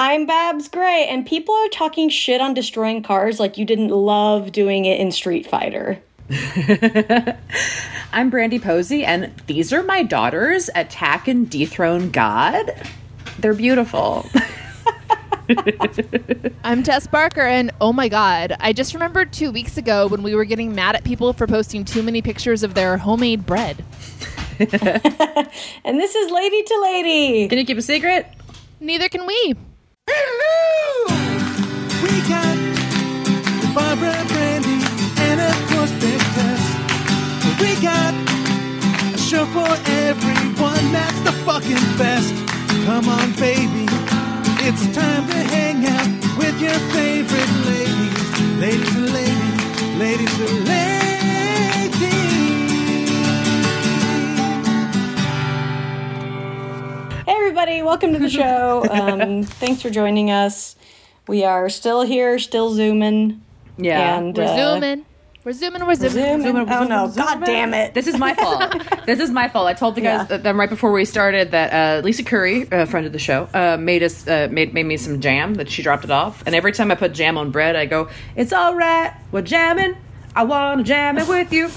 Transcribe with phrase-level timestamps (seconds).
[0.00, 4.50] I'm Babs Gray, and people are talking shit on destroying cars like you didn't love
[4.50, 6.00] doing it in Street Fighter.
[8.10, 10.70] I'm Brandy Posey, and these are my daughters.
[10.74, 12.72] Attack and dethrone God.
[13.40, 14.24] They're beautiful.
[16.64, 20.34] I'm Tess Barker, and oh my god, I just remembered two weeks ago when we
[20.34, 23.84] were getting mad at people for posting too many pictures of their homemade bread.
[25.84, 27.48] And this is Lady to Lady.
[27.48, 28.26] Can you keep a secret?
[28.80, 29.56] Neither can we.
[32.02, 32.56] We got
[33.74, 34.80] Barbara Brandy
[35.26, 36.62] and of course Big Tess.
[37.60, 38.14] We got
[39.14, 39.70] a show for
[40.06, 42.34] everyone that's the fucking best.
[42.86, 43.86] Come on, baby.
[44.66, 48.60] It's time to hang out with your favorite ladies.
[48.60, 50.89] Ladies and ladies, ladies and ladies.
[57.60, 58.86] Everybody, welcome to the show.
[58.90, 60.76] Um, thanks for joining us.
[61.28, 63.42] We are still here, still zooming.
[63.76, 64.16] Yeah.
[64.16, 65.04] And, We're uh, zooming.
[65.44, 65.86] We're zooming.
[65.86, 66.12] We're zooming.
[66.12, 66.42] Zooming.
[66.42, 67.08] Zooming, Oh, no.
[67.08, 67.92] zooming, God damn it.
[67.92, 68.74] This is my fault.
[69.06, 69.66] this is my fault.
[69.68, 70.24] I told the guys Yeah.
[70.24, 73.46] that, that right before we started that uh, Lisa Curry, a friend of the show,
[73.52, 76.42] uh, made us uh, made made me some jam that she dropped it off.
[76.46, 79.96] And every time I put jam on bread, I go, "It's all right, we're jamming.
[80.34, 81.70] I want to jam it with you."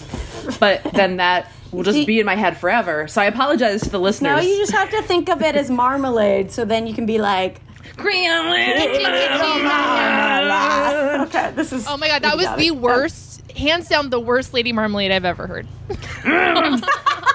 [0.59, 3.07] But then that will just be in my head forever.
[3.07, 4.37] So I apologize to the listeners.
[4.37, 7.17] No, you just have to think of it as marmalade, so then you can be
[7.17, 7.61] like,
[7.97, 8.31] Cream.
[11.27, 11.85] okay, this is.
[11.87, 15.47] Oh my god, that was the worst, hands down, the worst Lady Marmalade I've ever
[15.47, 15.67] heard.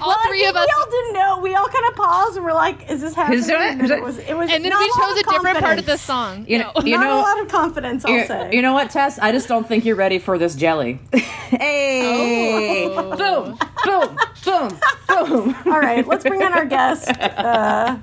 [0.00, 0.66] all Well, I three think of us.
[0.66, 1.38] We all didn't know.
[1.40, 3.70] We all kind of paused and we're like, "Is this happening?" Who's doing it?
[3.72, 4.02] And Who's it it?
[4.02, 4.18] was.
[4.18, 4.50] It was.
[4.50, 6.44] and then not we a lot chose a of different part of the song.
[6.48, 6.82] You know, No.
[6.84, 8.04] you Not know, a lot of confidence.
[8.04, 8.50] I'll You, say.
[8.52, 9.18] you know what, Tess?
[9.18, 10.98] I just don't think you're ready for this jelly.
[11.14, 13.16] hey, Oh.
[13.16, 15.56] boom, boom, boom, boom.
[15.72, 17.10] All right, let's bring on our guest.
[17.40, 17.96] Uh,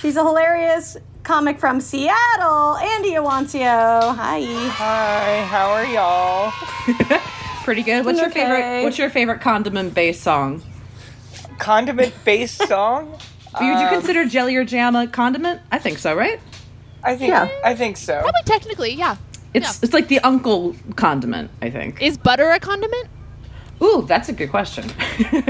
[0.00, 4.14] she's a hilarious comic from Seattle, Andy Iwancio.
[4.16, 4.40] Hi.
[4.70, 6.50] Hi, how are y'all?
[7.64, 8.04] Pretty good.
[8.04, 8.82] What's your favorite?
[8.84, 10.62] What's your favorite condiment-based song?
[11.58, 13.10] Condiment based song?
[13.60, 15.60] Would you Um, consider jelly or jam a condiment?
[15.70, 16.40] I think so, right?
[17.04, 17.48] I think Yeah.
[17.64, 18.20] I think so.
[18.20, 19.16] Probably technically, yeah.
[19.54, 19.84] It's Yeah.
[19.84, 21.50] it's like the uncle condiment.
[21.60, 22.00] I think.
[22.00, 23.08] Is butter a condiment?
[23.82, 24.90] Ooh, that's a good question.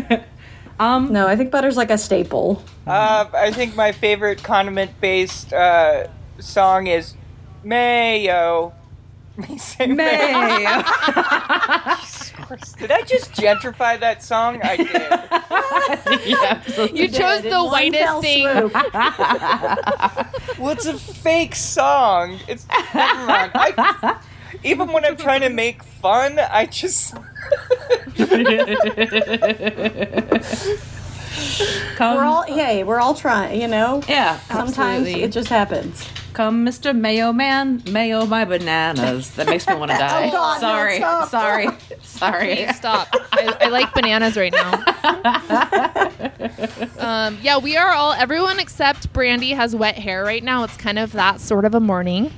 [0.81, 2.62] um, No, I think butter's like a staple.
[2.87, 6.07] Uh, I think my favorite condiment based uh,
[6.41, 7.15] song is
[7.62, 8.73] Mayo.
[9.37, 10.28] Me say May.
[12.78, 14.60] Did I just gentrify that song?
[14.62, 14.88] I did.
[16.28, 16.62] yeah.
[16.93, 18.44] You chose did, the whitest fell thing.
[20.59, 22.38] well, it's a fake song.
[22.47, 23.53] It's never mind.
[23.54, 24.20] I,
[24.65, 27.14] even when I'm trying to make fun, I just
[31.97, 34.03] Come, We're all, hey, we're all trying, you know?
[34.09, 35.22] yeah, Sometimes absolutely.
[35.22, 36.09] it just happens.
[36.32, 36.97] Come, Mr.
[36.98, 39.32] Mayo Man, mayo my bananas.
[39.32, 40.28] That makes me want to die.
[40.28, 41.69] Oh, God, sorry, stop, sorry,
[42.03, 42.56] sorry.
[42.56, 43.09] Please stop.
[43.32, 44.72] I, I like bananas right now.
[46.98, 50.65] um, yeah, we are all, everyone except Brandy has wet hair right now.
[50.65, 52.31] It's kind of that sort of a morning.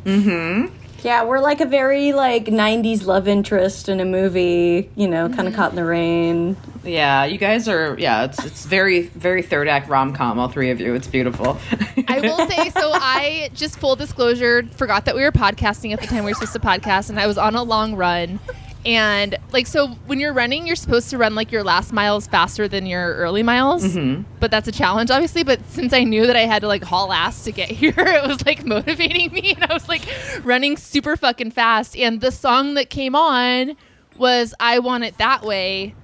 [1.04, 5.40] Yeah, we're like a very like 90s love interest in a movie, you know, kind
[5.40, 5.54] of mm-hmm.
[5.54, 6.56] caught in the rain.
[6.82, 7.94] Yeah, you guys are.
[7.98, 10.38] Yeah, it's it's very very third act rom com.
[10.38, 10.94] All three of you.
[10.94, 11.58] It's beautiful.
[12.08, 16.06] I will say, so I just full disclosure, forgot that we were podcasting at the
[16.06, 18.40] time we were supposed to podcast, and I was on a long run.
[18.86, 22.68] And like, so when you're running, you're supposed to run like your last miles faster
[22.68, 23.96] than your early miles.
[24.40, 25.42] But that's a challenge, obviously.
[25.42, 28.26] But since I knew that I had to like haul ass to get here, it
[28.26, 29.54] was like motivating me.
[29.54, 30.02] And I was like
[30.42, 31.96] running super fucking fast.
[31.96, 33.76] And the song that came on
[34.16, 35.94] was I Want It That Way.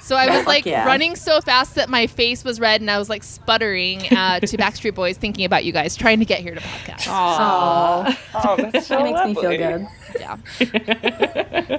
[0.00, 0.84] So I was like yeah.
[0.86, 4.56] running so fast that my face was red and I was like sputtering uh, to
[4.56, 7.06] Backstreet Boys thinking about you guys trying to get here to podcast.
[7.08, 9.86] Oh, oh, that's so that makes me feel good.
[10.18, 10.36] Yeah.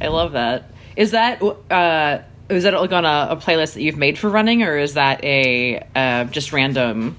[0.00, 0.70] I love that.
[0.96, 4.62] Is that uh, is that like on a, a playlist that you've made for running,
[4.62, 7.18] or is that a uh, just random?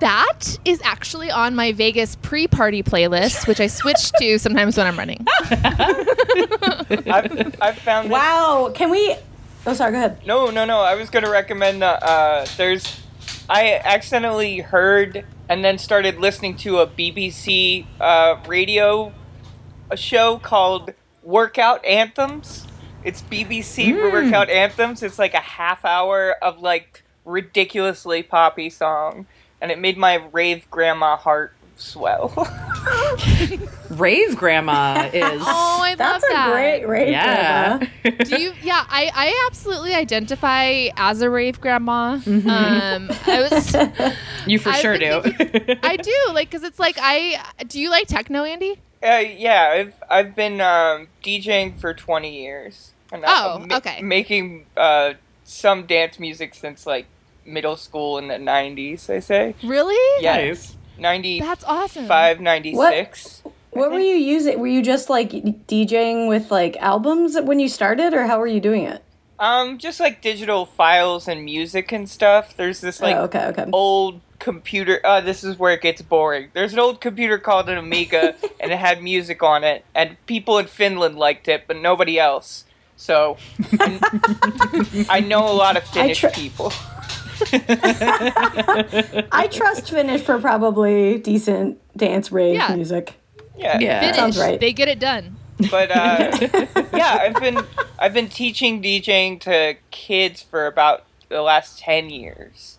[0.00, 4.98] That is actually on my Vegas pre-party playlist, which I switch to sometimes when I'm
[4.98, 5.26] running.
[5.50, 9.14] I've, I've found this Wow, can we?
[9.66, 9.92] Oh, sorry.
[9.92, 10.26] Go ahead.
[10.26, 10.80] No, no, no.
[10.80, 12.98] I was going to recommend that uh, there's.
[13.50, 19.12] I accidentally heard and then started listening to a BBC uh, radio
[19.90, 20.92] a show called
[21.22, 22.66] Workout Anthems.
[23.04, 25.02] It's BBC Workout Anthems.
[25.02, 29.26] It's like a half hour of like ridiculously poppy song,
[29.60, 32.30] and it made my rave grandma heart swell.
[33.90, 35.42] Rave grandma is.
[35.42, 36.52] Oh, I That's love a that.
[36.52, 37.78] great rave yeah.
[37.78, 38.24] grandma.
[38.24, 38.52] Do you?
[38.62, 42.18] Yeah, I, I absolutely identify as a rave grandma.
[42.18, 42.48] Mm-hmm.
[42.48, 44.16] Um, I was,
[44.46, 45.76] you for I've sure been do.
[45.82, 47.42] I do like because it's like I.
[47.66, 48.78] Do you like techno, Andy?
[49.02, 52.92] Uh, yeah, I've I've been um, DJing for 20 years.
[53.12, 54.02] And Oh, I'm ma- okay.
[54.02, 55.14] Making uh,
[55.44, 57.06] some dance music since like
[57.44, 59.08] middle school in the 90s.
[59.08, 59.54] I say.
[59.62, 60.22] Really?
[60.22, 60.72] Yes.
[60.72, 60.76] Nice.
[61.00, 62.06] 95, That's awesome.
[62.42, 63.42] 96.
[63.70, 64.58] What were you using?
[64.58, 68.60] Were you just like DJing with like albums when you started, or how were you
[68.60, 69.02] doing it?
[69.38, 72.54] Um, just like digital files and music and stuff.
[72.56, 73.64] There's this like oh, okay, okay.
[73.72, 75.00] old computer.
[75.04, 76.48] Uh, this is where it gets boring.
[76.54, 80.58] There's an old computer called an Amiga, and it had music on it, and people
[80.58, 82.64] in Finland liked it, but nobody else.
[82.96, 83.36] So
[83.78, 86.72] I, I know a lot of Finnish tr- people.
[89.32, 92.74] I trust Finnish for probably decent dance rave Yeah.
[92.74, 93.14] music.
[93.56, 94.00] Yeah, Yeah.
[94.00, 94.16] Finish.
[94.16, 94.60] Sounds right.
[94.60, 95.36] They get it done.
[95.70, 96.30] But uh,
[96.94, 97.58] yeah, I've been
[97.98, 102.78] I've been teaching DJing to kids for about the last ten years.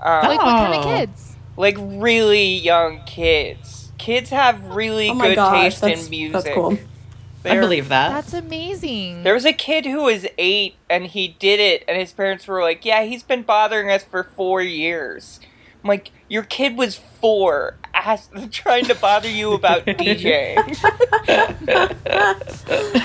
[0.00, 0.96] Um, Like what kind of Oh.
[0.98, 1.36] kids?
[1.56, 3.90] like really young kids.
[3.98, 6.32] Kids have really Oh good gosh, taste that's in music.
[6.44, 6.72] that's cool.
[6.74, 8.10] I They're- believe that.
[8.12, 9.22] That's amazing.
[9.22, 12.60] There was a kid who was eight and he did it, and his parents were
[12.60, 15.38] like, "Yeah, he's been bothering us for four years."
[15.86, 20.56] I'm like, "Your kid was four, ask, trying to bother you about DJing."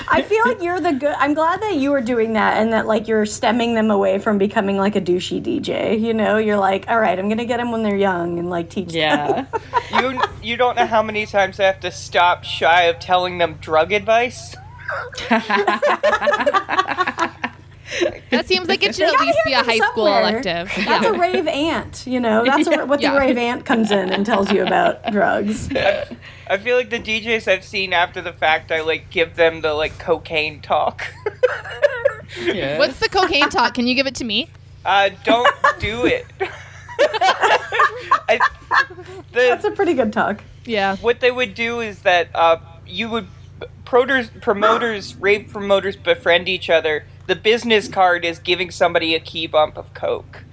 [0.10, 1.14] I feel like you're the good.
[1.20, 4.40] I'm glad that you are doing that, and that like you're stemming them away from
[4.40, 6.02] becoming like a douchey DJ.
[6.02, 8.72] You know, you're like, all right, I'm gonna get them when they're young and like
[8.72, 8.96] teach them.
[8.96, 9.46] yeah.
[10.02, 13.60] you you don't know how many times I have to stop shy of telling them
[13.62, 14.56] drug advice.
[18.30, 20.22] That seems like it should at least be a from high school somewhere.
[20.40, 20.72] elective.
[20.86, 22.44] That's a rave aunt, you know.
[22.46, 23.14] That's a, what Yeah.
[23.14, 25.70] the rave aunt comes in and tells you about drugs.
[25.76, 29.74] I feel like the DJs I've seen after the fact, I like give them the
[29.74, 31.04] like cocaine talk.
[32.42, 32.78] yeah.
[32.80, 33.74] What's the cocaine talk?
[33.74, 34.50] Can you give it to me?
[34.86, 36.26] uh, don't do it.
[37.00, 38.40] I,
[39.32, 40.44] the, That's a pretty good talk.
[40.66, 40.96] Yeah.
[40.98, 43.28] what they would do is that uh, you would
[43.86, 47.06] promoters, promoters, rave promoters befriend each other.
[47.32, 50.44] The business card is giving somebody a key bump of coke,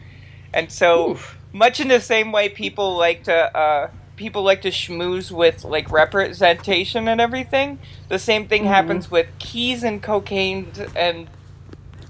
[0.55, 1.19] and so
[1.53, 5.91] much in the same way people like to uh, people like to schmooze with like
[5.91, 7.81] representation and everything.
[8.07, 11.29] The same thing happens with keys and cocaine and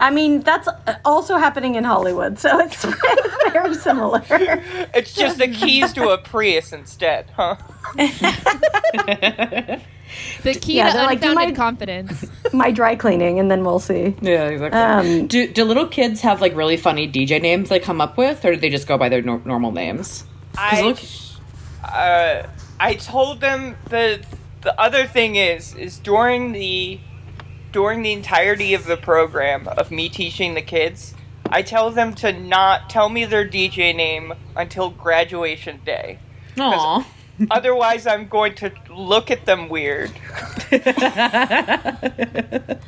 [0.00, 0.68] I mean, that's
[1.02, 2.84] also happening in Hollywood, so it's
[3.52, 4.22] very similar.
[4.28, 7.56] it's just the keys to a Prius instead, huh?
[10.42, 12.26] The key Yeah, to they're like, you unfounded might- confidence.
[12.52, 14.14] My dry cleaning, and then we'll see.
[14.22, 14.80] Yeah, exactly.
[14.80, 18.44] Um, do do little kids have like really funny DJ names they come up with,
[18.44, 20.24] or do they just go by their nor- normal names?
[20.56, 20.98] I, look-
[21.84, 22.46] uh,
[22.80, 24.20] I told them the
[24.62, 26.98] the other thing is is during the
[27.72, 31.14] during the entirety of the program of me teaching the kids,
[31.50, 36.18] I tell them to not tell me their DJ name until graduation day.
[36.56, 37.04] Aww.
[37.50, 40.10] Otherwise, I'm going to look at them weird.
[40.70, 42.78] the,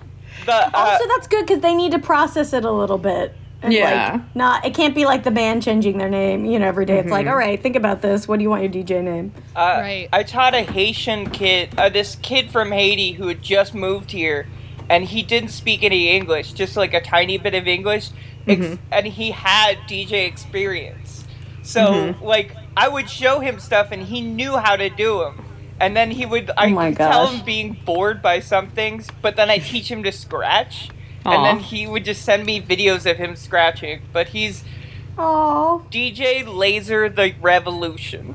[0.49, 3.35] uh, also, that's good because they need to process it a little bit.
[3.63, 4.13] And Yeah.
[4.13, 6.45] Like, not it can't be like the band changing their name.
[6.47, 8.27] You know, every day it's like, all right, think about this.
[8.27, 9.33] What do you want your DJ name?
[9.55, 10.09] Uh, Right.
[10.13, 14.47] I taught a Haitian kid, uh, this kid from Haiti who had just moved here,
[14.89, 18.09] and he didn't speak any English, just like a tiny bit of English,
[18.49, 21.25] ex- and he had DJ experience.
[21.63, 25.45] So, like, I would show him stuff, and he knew how to do them.
[25.79, 29.07] And then he would, I Oh my could tell him being bored by some things,
[29.21, 30.89] but then I teach him to scratch,
[31.27, 31.31] Aw.
[31.31, 34.01] and then he would just send me videos of him scratching.
[34.15, 34.65] But he's
[35.19, 38.35] Oh, DJ Laser the Revolution.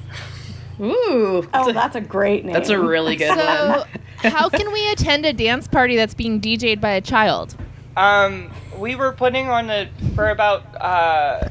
[0.80, 1.48] Ooh.
[1.54, 2.54] oh, that's a great name.
[2.54, 3.38] That's a really good one.
[3.40, 3.86] So,
[4.30, 7.56] how can we attend a dance party that's being DJ'd by a child?
[7.98, 11.50] Um, we were putting on a for about uh,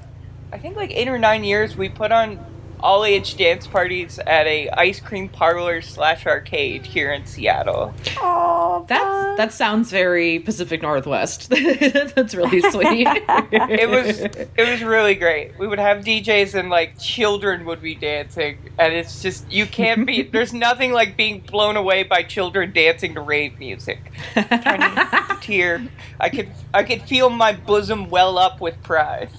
[0.53, 1.77] I think like eight or nine years.
[1.77, 2.39] We put on
[2.81, 7.95] all age dance parties at a ice cream parlor slash arcade here in Seattle.
[8.19, 11.51] Oh, That's that sounds very Pacific Northwest.
[11.51, 13.07] That's really sweet.
[13.09, 15.59] It was it was really great.
[15.59, 20.07] We would have DJs and like children would be dancing, and it's just you can't
[20.07, 20.23] be.
[20.35, 24.13] There's nothing like being blown away by children dancing to rave music.
[24.35, 25.87] Trying to tear.
[26.21, 29.31] I could I could feel my bosom well up with pride.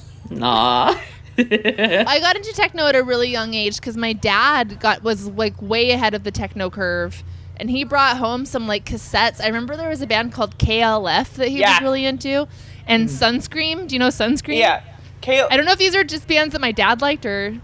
[0.41, 1.01] Aw.
[2.07, 5.61] I got into techno at a really young age because my dad got was like
[5.61, 7.23] way ahead of the techno curve,
[7.57, 9.41] and he brought home some like cassettes.
[9.41, 11.73] I remember there was a band called KLF that he Yeah.
[11.73, 12.47] was really into,
[12.87, 13.87] and Sunscreem.
[13.87, 14.57] Do you know Sunscreem?
[14.57, 14.81] Yeah.
[15.21, 17.59] K- I don't know if these are just bands that my dad liked or.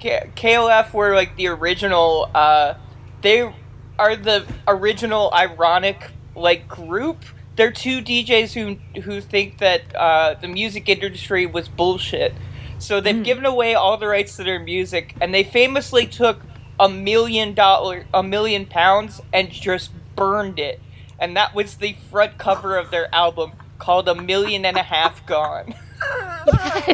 [0.00, 2.74] K- KLF were like the original uh,
[3.22, 3.50] they
[3.98, 7.24] are the original ironic like group.
[7.56, 12.34] They're two DJs who who think that uh, the music industry was bullshit.
[12.78, 13.24] So they've mm.
[13.24, 16.40] given away all the rights to their music, and they famously took
[16.78, 20.80] a million dollar, a million pounds, and just burned it.
[21.18, 25.24] And that was the front cover of their album called "A Million and a Half
[25.26, 25.74] Gone."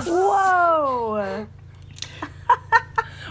[0.06, 1.46] Whoa!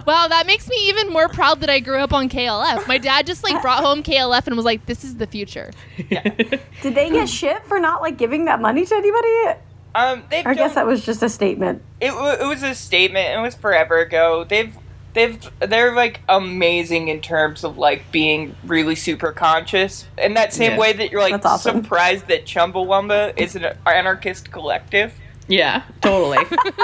[0.05, 2.87] Wow, that makes me even more proud that I grew up on KLF.
[2.87, 5.71] My dad just like brought home KLF and was like, "This is the future."
[6.09, 9.61] Did they get shit for not like giving that money to anybody?
[9.93, 11.81] Um, they've I guess that was just a statement.
[11.99, 13.37] it, it was a statement.
[13.37, 14.45] It was forever ago.
[14.45, 14.73] They've
[15.13, 20.05] they've they're like amazing in terms of like being really super conscious.
[20.17, 20.77] In that same Yeah.
[20.77, 21.83] way that you're like That's awesome.
[21.83, 25.13] surprised that Chumbawamba is an anarchist collective.
[25.47, 26.37] Yeah, totally.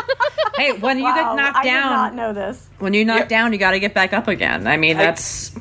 [0.57, 2.67] hey, when you get knocked down, I did not know this.
[2.79, 3.25] when you knock Yeah.
[3.27, 4.67] down, you got to get back up again.
[4.67, 5.51] I mean, I- that's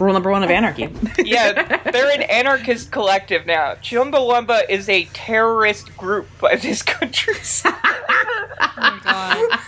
[0.00, 0.88] rule number one of anarchy.
[1.18, 3.74] Yeah, they're an anarchist collective now.
[3.76, 7.34] Chumbawamba is a terrorist group by this country.
[7.64, 9.60] oh god.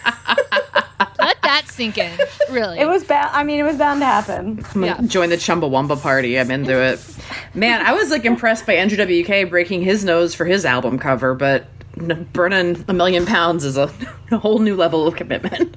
[1.19, 2.19] Let that sink in.
[2.51, 2.79] Really.
[2.79, 3.31] It was bound.
[3.33, 4.65] I mean, it was bound to happen.
[4.75, 5.01] Yeah.
[5.03, 6.39] join the Chumbawamba party.
[6.39, 7.01] I'm into it.
[7.55, 11.35] Man, I was like impressed by Andrew WK breaking his nose for his album cover,
[11.35, 11.67] but
[12.33, 13.93] burning a million pounds is a,
[14.31, 15.77] a whole new level of commitment.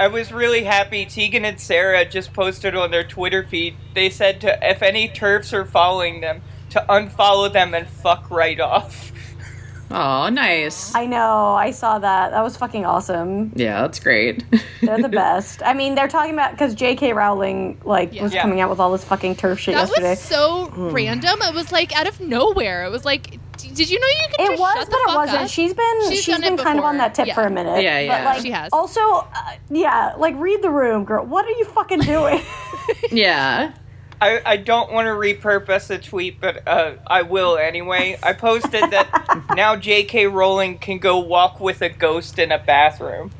[0.00, 1.04] I was really happy.
[1.04, 3.76] Tegan and Sara just posted on their Twitter feed.
[3.94, 8.60] They said to if any TERFs are following them to unfollow them and fuck right
[8.60, 9.12] off.
[9.90, 10.94] oh, nice.
[10.94, 11.54] I know.
[11.54, 12.30] I saw that.
[12.30, 13.52] That was fucking awesome.
[13.56, 14.44] Yeah, that's great.
[14.82, 15.62] They're the best.
[15.64, 17.12] I mean, they're talking about because J.K.
[17.12, 18.42] Rowling like was Yeah.
[18.42, 20.10] coming out with all this fucking TERF shit that yesterday.
[20.10, 20.90] was so hmm.
[20.90, 21.40] random.
[21.42, 22.84] It was like out of nowhere.
[22.84, 25.12] It was like, d- did you know you could It just was, shut but the
[25.12, 25.42] it wasn't.
[25.42, 25.48] up?
[25.50, 27.34] She's been She's she's done it been kind of on that tip Yeah.
[27.34, 27.82] for a minute.
[27.82, 28.24] Yeah, yeah.
[28.24, 28.70] But like, She has.
[28.72, 29.26] Also, uh,
[29.70, 31.24] yeah, like read the room, girl.
[31.26, 32.40] What are you fucking doing?
[33.10, 33.72] yeah.
[34.20, 38.18] I, I don't want to repurpose a tweet, but uh, I will anyway.
[38.22, 40.26] I posted that now J.K.
[40.26, 43.30] Rowling can go walk with a ghost in a bathroom.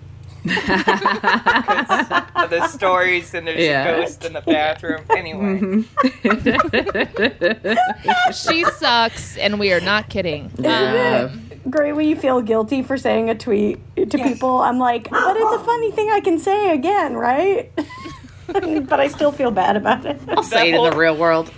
[0.48, 3.84] 'Cause of the stories and there's Yeah.
[3.84, 5.02] a ghost in the bathroom.
[5.10, 5.84] Anyway,
[8.32, 10.50] she sucks, and we are not kidding.
[10.64, 11.28] Uh,
[11.70, 14.60] Great when you feel guilty for saying a tweet to people.
[14.60, 17.70] I'm like, but it's a funny thing I can say again, right?
[18.46, 20.18] but I still feel bad about it.
[20.28, 21.48] I'll say it in the real world.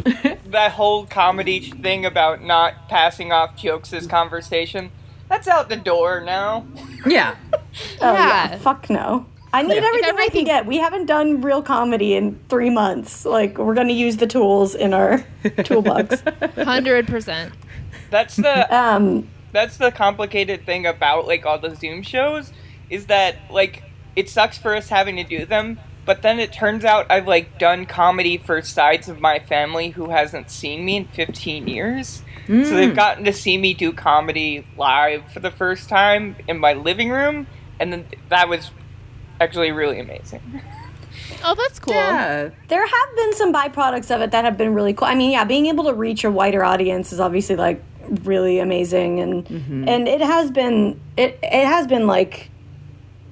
[0.46, 4.90] that whole comedy thing about not passing off jokes as conversation,
[5.30, 6.66] that's out the door now.
[7.06, 7.36] yeah.
[8.02, 8.58] Oh yeah, Yeah.
[8.58, 9.24] fuck no.
[9.52, 10.66] I need everything, I can get.
[10.66, 13.24] We haven't done real comedy in three months.
[13.24, 15.24] Like we're gonna use the tools in our
[15.64, 16.22] toolbox.
[16.56, 17.52] Hundred percent.
[18.10, 22.52] That's the Um, that's the complicated thing about like all the Zoom shows
[22.90, 23.82] is that like
[24.16, 25.78] it sucks for us having to do them,
[26.10, 30.10] but then it turns out I've like done comedy for sides of my family who
[30.10, 32.22] hasn't seen me in 15 years.
[32.48, 32.96] So they've mm.
[32.96, 37.46] gotten to see me do comedy live for the first time in my living room
[37.78, 38.72] and then that was
[39.40, 40.42] actually really amazing.
[41.42, 41.94] Oh, that's cool.
[41.94, 42.50] Yeah.
[42.68, 45.08] there have been some byproducts of it that have been really cool.
[45.08, 47.82] I mean, yeah, being able to reach a wider audience is obviously like
[48.24, 49.88] really amazing, and mm-hmm.
[49.88, 52.50] and it has been it it has been like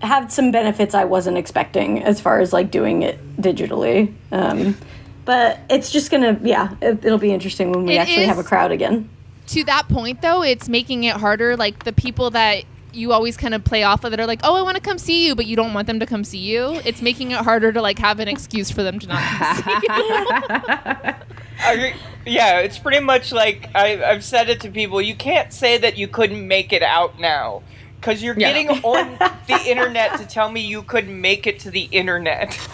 [0.03, 4.15] had some benefits I wasn't expecting as far as like doing it digitally.
[4.31, 4.77] Um,
[5.25, 8.45] but it's just gonna yeah, it, it'll be interesting when we It actually have a
[8.45, 9.09] crowd again.
[9.49, 11.57] To that point, though, it's making it harder.
[11.57, 14.55] Like the people that you always kind of play off of that are like, "Oh,
[14.55, 16.81] I want to come see you," but you don't want them to come see you.
[16.85, 19.71] It's making it harder to like have an excuse for them to not come see
[19.71, 19.81] you.
[21.61, 25.03] I, yeah, it's pretty much like I, I've said it to people.
[25.03, 27.63] You can't say that you couldn't make it out now
[28.01, 28.53] because you're Yeah.
[28.53, 32.59] getting on the internet to tell me you couldn't make it to the internet.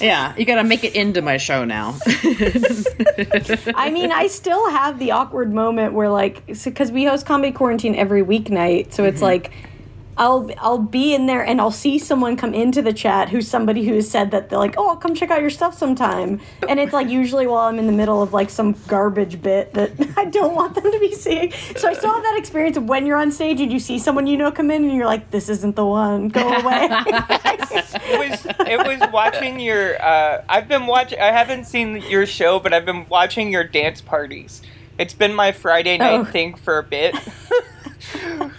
[0.00, 0.34] Yeah.
[0.36, 1.96] You gotta make it into my show now.
[3.76, 7.94] I mean, I still have the awkward moment where like because we host comedy quarantine
[7.94, 9.24] every weeknight, so it's mm-hmm.
[9.24, 9.52] like
[10.16, 13.84] I'll I'll be in there and I'll see someone come into the chat who's somebody
[13.86, 16.78] who has said that they're like, oh, I'll come check out your stuff sometime, and
[16.78, 20.26] it's like usually while I'm in the middle of like some garbage bit that I
[20.26, 21.50] don't want them to be seeing.
[21.76, 24.26] So I still have that experience of when you're on stage and you see someone
[24.26, 26.88] you know come in and you're like, this isn't the one, go away.
[26.90, 30.00] it was it was watching your.
[30.02, 31.18] Uh, I've been watching.
[31.20, 34.60] I haven't seen your show, but I've been watching your dance parties.
[34.98, 36.24] It's been my Friday night Oh.
[36.24, 37.16] thing for a bit.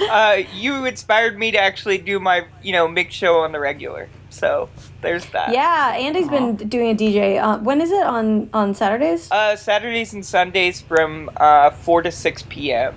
[0.00, 4.08] uh, you inspired me to actually do my you know mix show on the regular.
[4.30, 4.68] So
[5.00, 5.52] there's that.
[5.52, 7.40] yeah, Andy's been doing a DJ.
[7.42, 9.30] Uh, when is it on on Saturdays?
[9.30, 12.94] Uh, Saturdays and Sundays from uh, 4 to 6 p.m.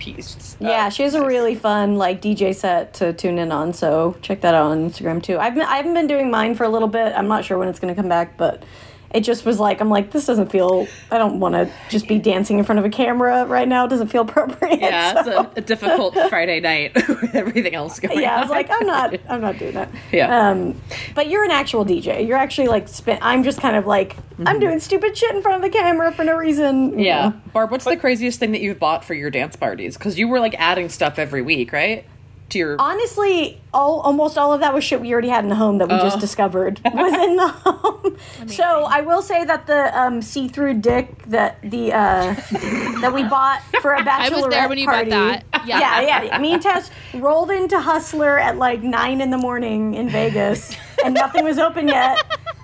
[0.00, 0.56] piece.
[0.58, 3.72] Yeah, Uh, she has a really fun like DJ set to tune in on.
[3.72, 5.38] So check that out on Instagram too.
[5.38, 7.12] I've been I haven't been doing mine for a little bit.
[7.16, 8.64] I'm not sure when it's going to come back, but
[9.14, 10.86] it just was like I'm like this doesn't feel.
[11.10, 13.84] I don't want to just be dancing in front of a camera right now.
[13.84, 14.80] It doesn't feel appropriate.
[14.80, 18.22] Yeah, it's so- a, a difficult Friday night with everything else going on.
[18.22, 19.90] yeah, I was like, I'm not, I'm not doing that.
[20.12, 20.50] Yeah.
[20.50, 20.80] Um,
[21.14, 22.26] but you're an actual DJ.
[22.26, 24.16] You're actually like, spin- I'm just kind of like,
[24.46, 26.90] I'm doing stupid shit in front of the camera for no reason.
[26.92, 26.98] Mm-hmm.
[27.00, 27.28] Yeah.
[27.28, 27.40] know.
[27.52, 29.96] Barb, what's the craziest thing that you've bought for your dance parties?
[29.96, 32.04] Because you were like adding stuff every week, right?
[32.52, 32.76] To your.
[32.78, 35.88] Honestly, all almost all of that was shit we already had in the home that
[35.88, 38.16] we just discovered was in the home.
[38.46, 42.34] So I will say that the um, see-through dick that the uh,
[43.00, 45.10] that we bought for a bachelorette I was there when you bought party.
[45.10, 45.44] that.
[45.64, 45.80] Yeah.
[45.80, 46.38] yeah, yeah.
[46.38, 51.14] Me and Tess rolled into Hustler at like nine in the morning in Vegas, and
[51.14, 52.18] nothing was open yet.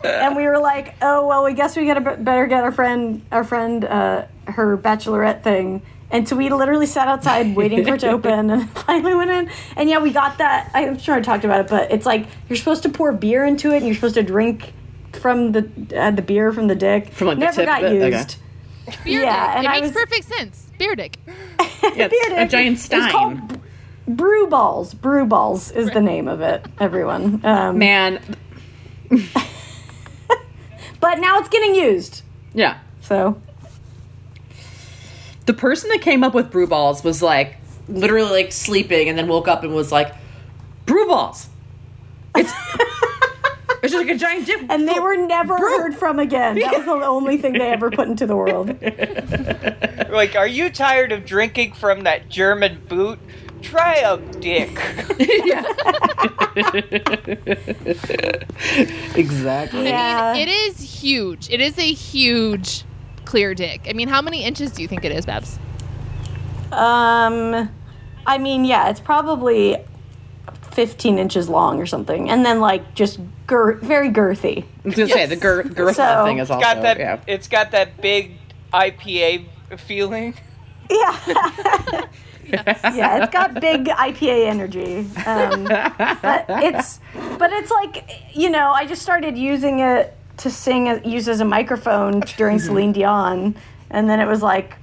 [0.04, 3.24] And we were like, "Oh well, we guess we gotta b- better get our friend,
[3.32, 8.00] our friend, uh, her bachelorette thing." And so we literally sat outside waiting for it
[8.00, 9.50] to open, and finally went in.
[9.76, 10.70] And yeah, we got that.
[10.74, 13.72] I'm sure I talked about it, but it's like you're supposed to pour beer into
[13.72, 14.72] it, and you're supposed to drink
[15.12, 17.12] from the uh, the beer from the dick.
[17.12, 18.02] From, like, the Never tip got of it?
[18.02, 18.16] Okay.
[18.16, 18.36] used.
[19.04, 19.56] Beer Yeah, dick.
[19.56, 20.66] and it I makes was- perfect sense.
[20.78, 21.16] Beer dick.
[21.96, 22.50] Yeah, it's Beer a dick.
[22.50, 23.10] giant It's stein.
[23.10, 23.60] called
[24.06, 24.94] Brew Balls.
[24.94, 27.44] Brew Balls is the name of it, everyone.
[27.44, 28.20] Um, Man,
[31.00, 32.22] But now it's getting used.
[32.54, 32.78] yeah.
[33.02, 33.40] So
[35.48, 37.56] The person that came up with brew balls was like
[37.88, 40.14] literally like sleeping and then woke up and was like,
[40.84, 41.48] brew balls.
[42.36, 42.52] It's
[43.82, 44.60] it's just like a giant dip.
[44.68, 46.58] and they were never Brew- heard from again.
[46.58, 48.76] That was the only thing they ever put into the world.
[50.10, 53.18] Like, are you tired of drinking from that German boot?
[53.60, 54.70] Try a dick.
[59.14, 59.84] exactly.
[59.84, 60.24] Yeah.
[60.24, 61.50] I mean, it is huge.
[61.50, 62.84] It is a huge
[63.28, 63.82] clear dick.
[63.86, 65.58] I mean, how many inches do you think it is, Babs?
[66.72, 67.68] Um,
[68.26, 69.76] I mean, yeah, it's probably
[70.72, 74.62] 15 inches long or something, and then like just gir- very girthy.
[74.62, 76.98] I was gonna say the gir- girth So- thing is also got that.
[76.98, 77.20] yeah.
[77.26, 78.32] It's got that big
[78.72, 79.44] IPA
[79.76, 80.32] feeling.
[80.90, 81.18] Yeah.
[82.46, 84.98] yeah, it's got big IPA energy.
[85.26, 86.98] Um, but it's
[87.38, 91.40] but it's like you know, I just started using it to sing as- use as
[91.40, 93.56] a microphone during Celine Dion,
[93.90, 94.76] and then it was like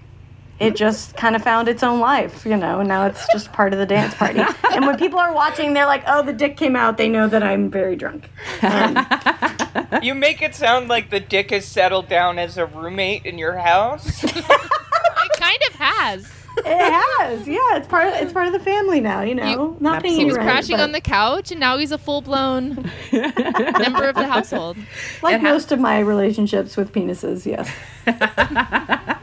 [0.57, 3.73] it just kind of found its own life, you know, and now it's just part
[3.73, 4.39] of the dance party.
[4.71, 7.43] and when people are watching, they're like, "Oh, the dick came out." They know that
[7.43, 8.29] I'm very drunk.
[8.61, 9.05] Um,
[10.01, 13.57] You make it sound like the dick has settled down as a roommate in your
[13.57, 14.23] house.
[15.27, 16.31] It kind of has.
[16.57, 17.59] It has, yeah.
[17.77, 19.45] It's part of it's part of the family now, you know.
[19.49, 20.13] You- Not paying Absolutely.
[20.13, 22.89] you He was rent, crashing but on the couch, and now he's a full blown
[23.11, 24.77] member of the household.
[25.21, 27.45] like It ha- most of my relationships with penises.
[27.45, 27.69] Yes.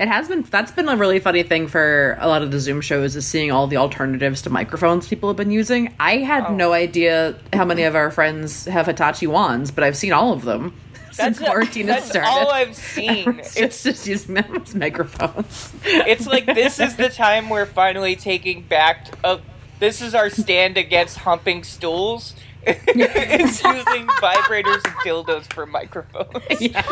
[0.00, 2.80] It has been that's been a really funny thing for a lot of the Zoom
[2.80, 5.94] shows is seeing all the alternatives to microphones people have been using.
[6.00, 6.54] I had oh.
[6.54, 10.46] no idea how many of our friends have Hitachi wands, but I've seen all of
[10.46, 10.74] them
[11.10, 12.28] since quarantine has that's started.
[12.28, 13.10] all I've seen.
[13.20, 15.72] Everyone's It's just, just using them as microphones.
[15.84, 19.08] it's like this is the time we're finally taking back.
[19.24, 19.38] Uh,
[19.78, 22.34] this is our stand against humping stools.
[22.66, 26.44] it's using vibrators and dildos for microphones.
[26.60, 26.82] yeah,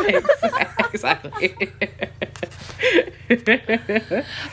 [0.91, 1.55] exactly.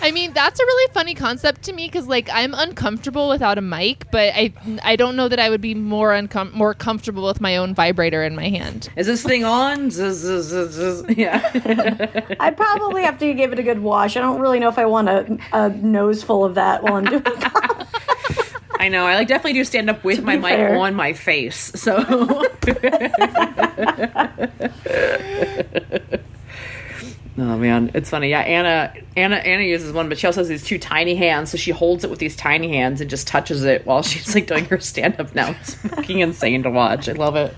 [0.03, 3.63] I mean, that's a really funny concept to me because, like, I'm uncomfortable without a
[3.63, 4.53] mic, but I
[4.83, 8.23] I don't know that I would be more uncom- more comfortable with my own vibrator
[8.23, 8.91] in my hand.
[8.97, 9.91] Is this thing on?
[11.17, 11.41] Yeah.
[12.41, 14.17] I probably have to give it a good wash.
[14.17, 17.05] I don't really know if I want a, a nose full of that while I'm
[17.05, 17.87] doing that.
[18.79, 19.07] I know.
[19.07, 20.77] I like definitely do stand up with my mic fair.
[20.77, 21.73] on my face.
[21.75, 21.97] So
[27.39, 28.31] Oh man, it's funny.
[28.31, 31.59] Yeah, Anna Anna Anna uses one, but she also has these two tiny hands, so
[31.59, 34.65] she holds it with these tiny hands and just touches it while she's like doing
[34.67, 35.51] her stand up now.
[35.51, 37.11] It's fucking insane to watch.
[37.11, 37.55] I love it.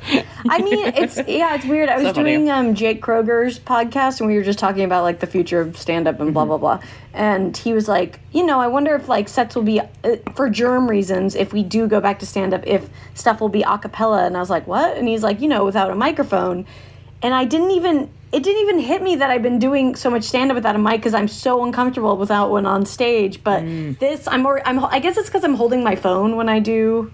[0.49, 1.89] I mean, it's yeah, it's weird.
[1.89, 5.21] I was So doing um, Jake Kroger's podcast, and we were just talking about like
[5.21, 6.81] the future of stand up and blah blah blah.
[7.15, 10.51] And he was like, you know, I wonder if like sets will be uh, for
[10.51, 13.79] germ reasons if we do go back to stand up, if stuff will be a
[13.79, 14.27] cappella.
[14.27, 14.97] And I was like, what?
[14.97, 16.67] And he's like, you know, without a microphone.
[17.21, 20.25] And I didn't even it didn't even hit me that I've been doing so much
[20.25, 23.43] stand up without a mic because I'm so uncomfortable without one on stage.
[23.43, 23.99] But mm.
[23.99, 24.61] this, I'm more.
[24.67, 24.85] I'm.
[24.85, 27.13] I guess it's because I'm holding my phone when I do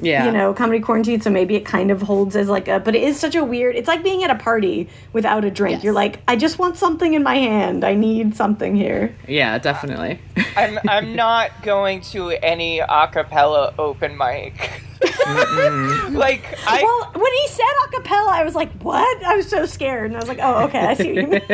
[0.00, 0.26] Yeah.
[0.26, 3.02] you know, comedy quarantine, so maybe it kind of holds as like a, but it
[3.02, 5.76] is such a weird, it's like being at a party without a drink.
[5.76, 5.84] Yes.
[5.84, 7.84] You're like, I just want something in my hand.
[7.84, 9.14] I need something here.
[9.28, 10.20] Yeah, definitely.
[10.56, 14.82] I'm I'm not going to any acapella open mic.
[15.26, 20.06] like I Well, when he said acapella, I was like, "What?" I was so scared,
[20.06, 21.42] and I was like, "Oh, okay, I see what you mean."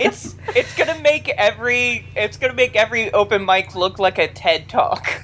[0.00, 4.68] it's it's gonna make every it's gonna make every open mic look like a TED
[4.68, 5.22] talk.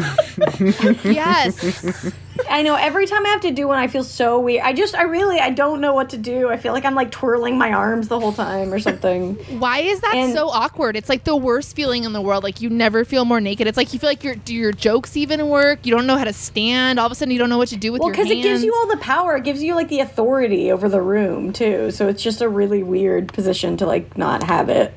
[1.04, 2.12] yes.
[2.48, 2.74] I know.
[2.74, 4.62] Every time I have to do one, I feel so weird.
[4.64, 6.48] I just, I really, I don't know what to do.
[6.48, 9.34] I feel like I'm like twirling my arms the whole time or something.
[9.58, 10.96] Why is that And- so awkward?
[10.96, 12.42] It's like the worst feeling in the world.
[12.44, 13.66] Like you never feel more naked.
[13.66, 15.84] It's like you feel like your do your jokes even work.
[15.84, 16.98] You don't know how to stand.
[16.98, 18.44] All of a sudden, you don't know what to do with Well, your because hands.
[18.44, 19.36] it gives you all the power.
[19.36, 21.90] It gives you like the authority over the room too.
[21.90, 24.94] So it's just a really weird position to like not have it.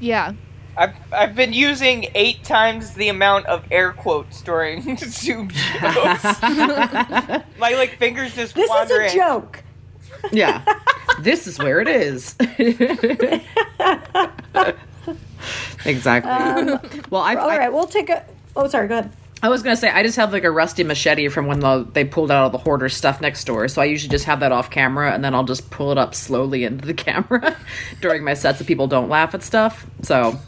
[0.00, 0.32] yeah.
[0.82, 5.62] I've I've been using eight times the amount of air quotes during Zoom shows.
[6.42, 9.14] My like fingers just This is wander a in.
[9.16, 9.62] joke.
[10.32, 10.64] Yeah.
[11.20, 12.34] this is where it is.
[15.84, 16.30] exactly.
[16.32, 18.24] Um, well, I, All I, right, we'll take a.
[18.56, 18.88] Oh, sorry.
[18.88, 19.12] Go ahead.
[19.42, 22.04] I was gonna say I just have like a rusty machete from when the, they
[22.04, 23.66] pulled out all the hoarder stuff next door.
[23.66, 26.14] So I usually just have that off camera, and then I'll just pull it up
[26.14, 27.56] slowly into the camera
[28.00, 29.84] during my sets so people don't laugh at stuff.
[30.02, 30.38] So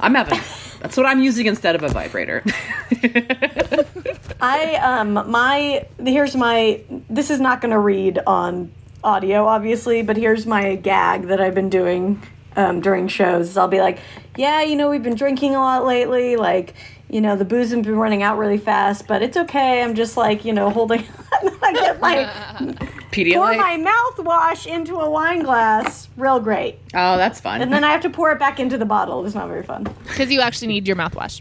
[0.00, 0.40] I'm having
[0.80, 2.42] that's what I'm using instead of a vibrator.
[4.40, 8.72] I um my here's my this is not to read on
[9.04, 12.20] audio obviously, but here's my gag that I've been doing
[12.56, 13.56] um, during shows.
[13.56, 14.00] I'll be like,
[14.36, 16.74] yeah, you know, we've been drinking a lot lately, like.
[17.10, 19.82] You know the booze has been running out really fast, but it's okay.
[19.82, 21.00] I'm just like you know holding.
[21.42, 21.56] On.
[21.62, 22.24] I get my
[23.34, 27.60] pour my mouthwash into a wine glass, real great, oh, that's fun.
[27.62, 29.24] and then I have to pour it back into the bottle.
[29.26, 29.84] It's not very fun.
[30.04, 31.40] Because you actually need your mouthwash.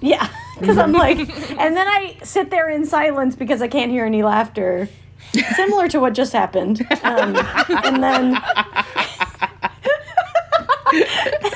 [0.00, 0.28] Yeah,
[0.60, 4.22] because I'm like, and then I sit there in silence because I can't hear any
[4.22, 4.88] laughter,
[5.56, 6.80] similar to what just happened.
[7.02, 7.36] Um,
[7.84, 8.36] and then,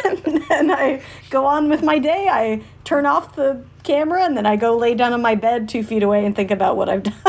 [0.05, 2.29] and then I go on with my day.
[2.29, 5.83] I turn off the camera and then I go lay down on my bed two
[5.83, 7.15] feet away and think about what I've done.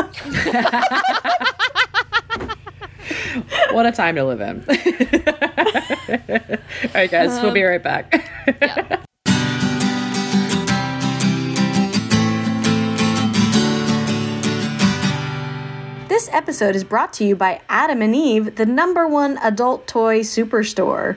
[3.72, 4.58] what a time to live in.
[4.68, 4.74] all
[6.94, 8.14] right, guys, we'll be right back.
[8.46, 9.00] Um, yeah.
[16.06, 20.20] This episode is brought to you by Adam and Eve, the number one adult toy
[20.20, 21.16] superstore.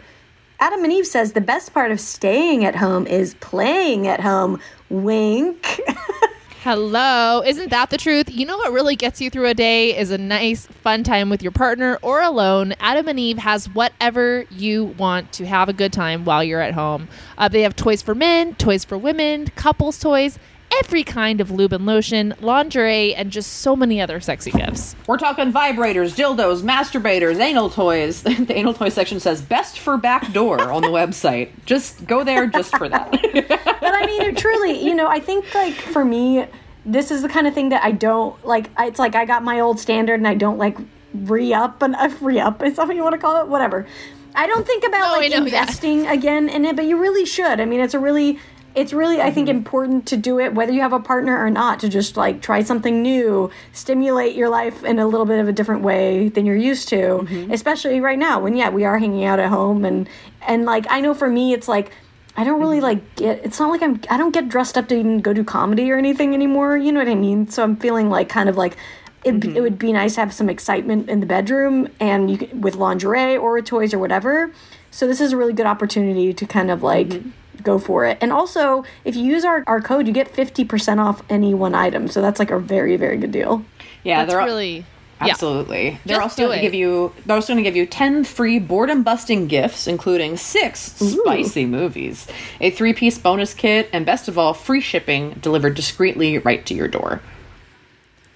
[0.59, 4.59] Adam and Eve says the best part of staying at home is playing at home.
[4.89, 5.79] Wink.
[6.61, 7.43] Hello.
[7.45, 8.31] Isn't that the truth?
[8.31, 11.43] You know what really gets you through a day is a nice, fun time with
[11.43, 12.73] your partner or alone.
[12.79, 16.73] Adam and Eve has whatever you want to have a good time while you're at
[16.73, 17.07] home.
[17.37, 20.39] Uh, they have toys for men, toys for women, couples toys,
[20.83, 24.95] every kind of lube and lotion, lingerie, and just so many other sexy gifts.
[25.07, 28.23] We're talking vibrators, dildos, masturbators, anal toys.
[28.23, 31.49] the anal toy section says best for back door on the website.
[31.65, 33.11] Just go there just for that.
[33.81, 36.45] but I mean, truly, you know, I think like for me,
[36.85, 38.69] this is the kind of thing that I don't like.
[38.79, 40.77] It's like I got my old standard, and I don't like
[41.13, 42.63] re up and uh, re up.
[42.63, 43.47] Is something you want to call it?
[43.47, 43.87] Whatever.
[44.35, 45.43] I don't think about No, like know, yeah.
[45.43, 47.59] investing again in it, but you really should.
[47.59, 48.39] I mean, it's a really.
[48.77, 49.57] It's really, I think, mm-hmm.
[49.57, 52.61] important to do it, whether you have a partner or not, to just like try
[52.61, 56.55] something new, stimulate your life in a little bit of a different way than you're
[56.55, 56.95] used to.
[56.95, 57.51] Mm-hmm.
[57.51, 60.07] Especially right now, when yeah, we are hanging out at home, and
[60.45, 61.91] and like I know for me, it's like
[62.35, 62.83] I don't really mm-hmm.
[62.83, 63.43] like get.
[63.43, 63.99] It's not like I'm.
[64.11, 66.77] I don't get dressed up to even go do comedy or anything anymore.
[66.77, 67.47] You know what I mean?
[67.47, 68.77] So I'm feeling like kind of like
[69.23, 69.43] it.
[69.43, 72.75] It would be nice to have some excitement in the bedroom and you could, with
[72.75, 74.53] lingerie or with toys or whatever.
[74.91, 77.23] So this is a really good opportunity to kind of like
[77.63, 78.17] go for it.
[78.21, 81.75] And also, if you use our, our code, you get fifty percent off any one
[81.75, 82.07] item.
[82.07, 83.63] So that's like a very very good deal.
[84.03, 84.85] yeah, That's they're really.
[85.19, 85.31] Yeah.
[85.31, 85.99] Absolutely.
[86.05, 88.59] They're Just also going to give you they're also going to give you 10 free
[88.59, 92.27] boredom busting gifts including 6 spicy movies,
[92.61, 96.87] a 3-piece bonus kit, and best of all, free shipping delivered discreetly right to your
[96.87, 97.21] door.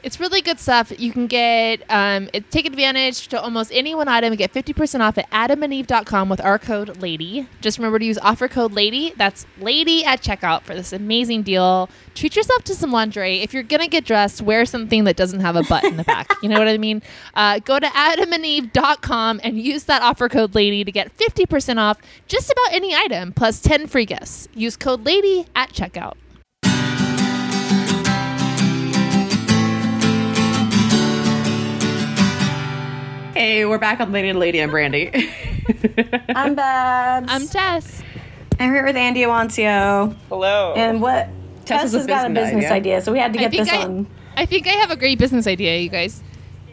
[0.04, 0.92] It's really good stuff.
[1.00, 5.18] You can get um, take advantage to almost any one item and get 50% off
[5.18, 7.48] at adamandeve.com with our code LADY.
[7.62, 9.14] Just remember to use offer code LADY.
[9.16, 11.90] That's LADY at checkout for this amazing deal.
[12.16, 13.42] Treat yourself to some lingerie.
[13.42, 16.04] If you're going to get dressed, wear something that doesn't have a butt in the
[16.04, 16.28] back.
[16.42, 17.04] You know what I mean?
[17.36, 22.50] Uh, go to adamandeve.com and use that offer code LADY to get 50% off just
[22.52, 24.48] about any item plus 10 free gifts.
[24.56, 26.16] Use code LADY at checkout.
[33.34, 34.62] Hey, we're back on Lady and Lady.
[34.62, 35.10] I'm Brandy.
[36.30, 37.28] I'm Babs.
[37.32, 38.04] I'm Tess.
[38.60, 40.16] I'm here with Andy Iwancio.
[40.30, 40.74] Hello.
[40.76, 41.28] And what?
[41.66, 42.76] Tess Tess has a got a business business idea.
[42.96, 43.02] idea.
[43.02, 44.08] so we had to get think this I, on.
[44.36, 46.22] I think I have a great business idea, you guys.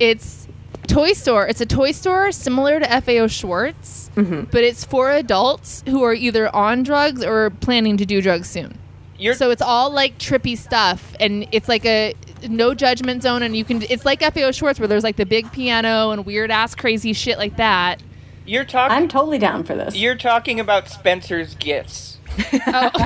[0.00, 0.48] It's
[0.88, 1.46] toy store.
[1.46, 4.44] It's a toy store similar to FAO Schwarz, Mm-hmm.
[4.50, 8.76] but it's for adults who are either on drugs or planning to do drugs soon.
[9.16, 12.14] You're So it's all like trippy stuff, and it's like a
[12.48, 13.82] no judgment zone, and you can.
[13.82, 17.38] It's like FAO Schwarz, where there's like the big piano and weird ass crazy shit
[17.38, 18.02] like that.
[18.46, 18.96] You're talking.
[18.96, 19.94] I'm totally down for this.
[19.96, 22.18] You're talking about Spencer's gifts.
[22.52, 22.90] Oh,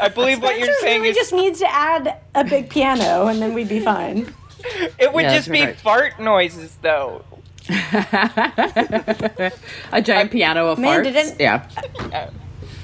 [0.00, 3.26] I believe what you're Spencer saying really is just needs to add a big piano,
[3.26, 4.32] and then we'd be fine.
[4.98, 5.76] it would Yeah, just be right.
[5.76, 7.24] fart noises though.
[9.92, 11.04] a giant piano of Man, farts.
[11.12, 11.68] didn't- Yeah.
[12.12, 12.28] Uh,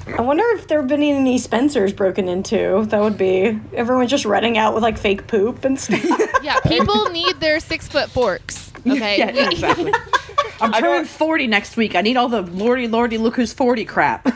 [0.07, 2.85] I wonder if there have been any Spencers broken into.
[2.87, 6.05] That would be everyone's just running out with like fake poop and stuff.
[6.43, 8.71] yeah, people need their six foot forks.
[8.87, 9.93] Okay, Yeah, We- exactly.
[10.61, 11.95] I'm turning 40 next week.
[11.97, 14.25] I need all the lordy lordy look who's 40 crap.
[14.25, 14.35] The,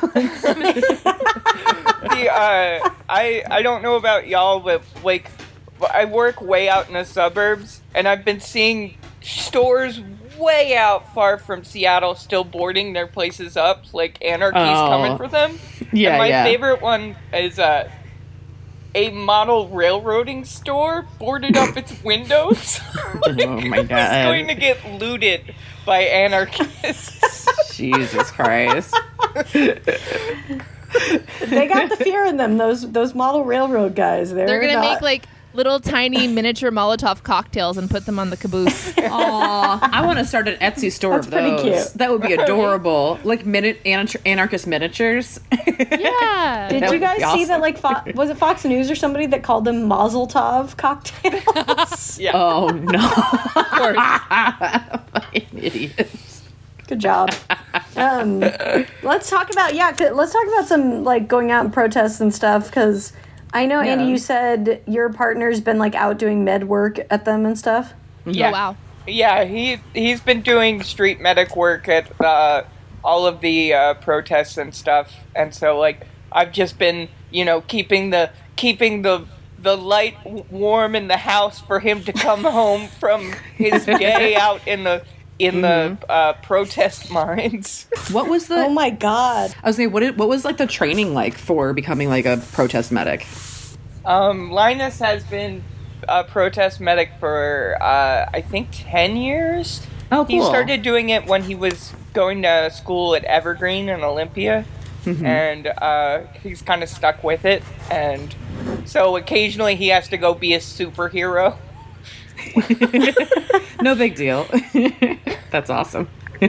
[2.33, 5.31] uh, I I don't know about y'all, but like
[5.93, 10.01] I work way out in the suburbs, and I've been seeing stores
[10.39, 14.89] way out far from Seattle still boarding their places up, like anarchy's Oh.
[14.89, 15.59] coming for them.
[15.93, 16.45] Yeah, and my yeah.
[16.45, 17.91] favorite one is uh,
[18.95, 22.79] a model railroading store boarded up its windows.
[23.27, 25.55] Like, Oh my It was going to get looted
[25.87, 27.47] by anarchists.
[27.77, 28.95] Jesus Christ.
[29.53, 29.81] they
[31.69, 32.59] got the fear in them.
[32.59, 34.33] Those those model railroad guys.
[34.33, 38.31] They're, they're gonna not- make like little tiny miniature Molotov cocktails and put them on
[38.31, 38.93] the caboose.
[38.99, 41.93] Aw, I want to start an Etsy store That's of pretty cute.
[41.95, 43.19] That would be adorable.
[43.25, 45.41] Like minute anarchist miniatures.
[45.53, 46.69] yeah.
[46.71, 47.61] Did That you guys be see that?
[47.61, 52.19] Like, Fo- was it Fox News or somebody that called them Mazel Tov cocktails?
[52.19, 52.33] yeah.
[52.35, 53.05] Oh no.
[53.57, 53.97] Of course.
[55.13, 56.43] Fucking idiots.
[56.87, 57.31] Good job.
[57.97, 58.41] Um,
[59.03, 59.95] let's talk about yeah.
[60.13, 63.13] Let's talk about some like going out and protests and stuff because
[63.53, 67.47] I know Andy, you said your partner's been like out doing med work at them
[67.47, 67.93] and stuff.
[68.27, 68.49] Yeah.
[68.49, 68.77] Oh wow.
[69.07, 72.65] Yeah, he he's been doing street medic work at uh,
[73.03, 77.63] all of the uh, protests and stuff, and so like I've just been you know
[77.63, 79.25] keeping the keeping the
[79.61, 84.37] the light w- warm in the house for him to come home from his day
[84.37, 85.03] out in the
[85.39, 87.87] in the uh, protest mines.
[88.11, 88.57] What was the?
[88.57, 89.55] Oh my god!
[89.63, 90.01] I was saying, what?
[90.01, 93.27] Did, what was like the training like for becoming like a protest medic?
[94.05, 95.63] Um, Linus has been
[96.09, 99.81] a protest medic for uh, I think ten years.
[100.11, 100.27] Oh, cool.
[100.27, 104.65] He started doing it when he was going to school at Evergreen in Olympia,
[105.05, 105.25] Mm-hmm.
[105.25, 107.63] and uh, he's kind of stuck with it.
[107.91, 108.35] And
[108.85, 111.57] so occasionally he has to go be a superhero.
[113.81, 114.47] No big deal.
[115.51, 116.09] That's awesome.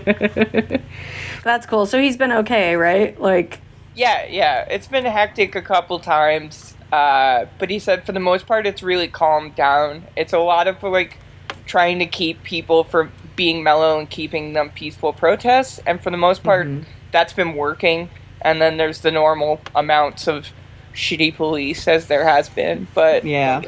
[1.44, 1.86] That's cool.
[1.86, 3.20] So he's been okay, right?
[3.20, 3.60] Like,
[3.96, 8.48] Yeah, yeah, it's been hectic a couple times, uh, but he said for the most
[8.48, 10.06] part it's really calmed down.
[10.16, 11.18] It's a lot of like
[11.66, 16.18] trying to keep people from being mellow and keeping them peaceful protests, and for the
[16.18, 16.68] most part
[17.12, 18.10] that's been working.
[18.42, 20.48] And then there's the normal amounts of
[20.94, 23.62] shitty police as there has been, but Yeah.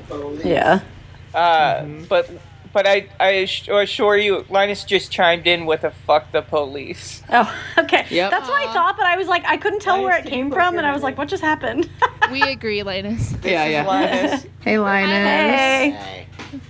[0.44, 0.80] yeah.
[1.34, 2.30] Uh, but
[2.74, 3.30] but I I
[3.70, 7.22] assure you, Linus just chimed in with a fuck the police.
[7.34, 8.06] Oh, okay.
[8.10, 8.32] Yep.
[8.32, 10.78] That's what I thought, but I was like, I couldn't tell where it came from,
[10.78, 11.90] and I was like, what just happened?
[12.32, 13.34] We agree, Linus.
[13.44, 13.86] Yeah, This is yeah.
[13.88, 14.46] Linus.
[14.62, 15.10] Hey, Linus.
[15.12, 15.90] hey.
[15.90, 16.28] Hey.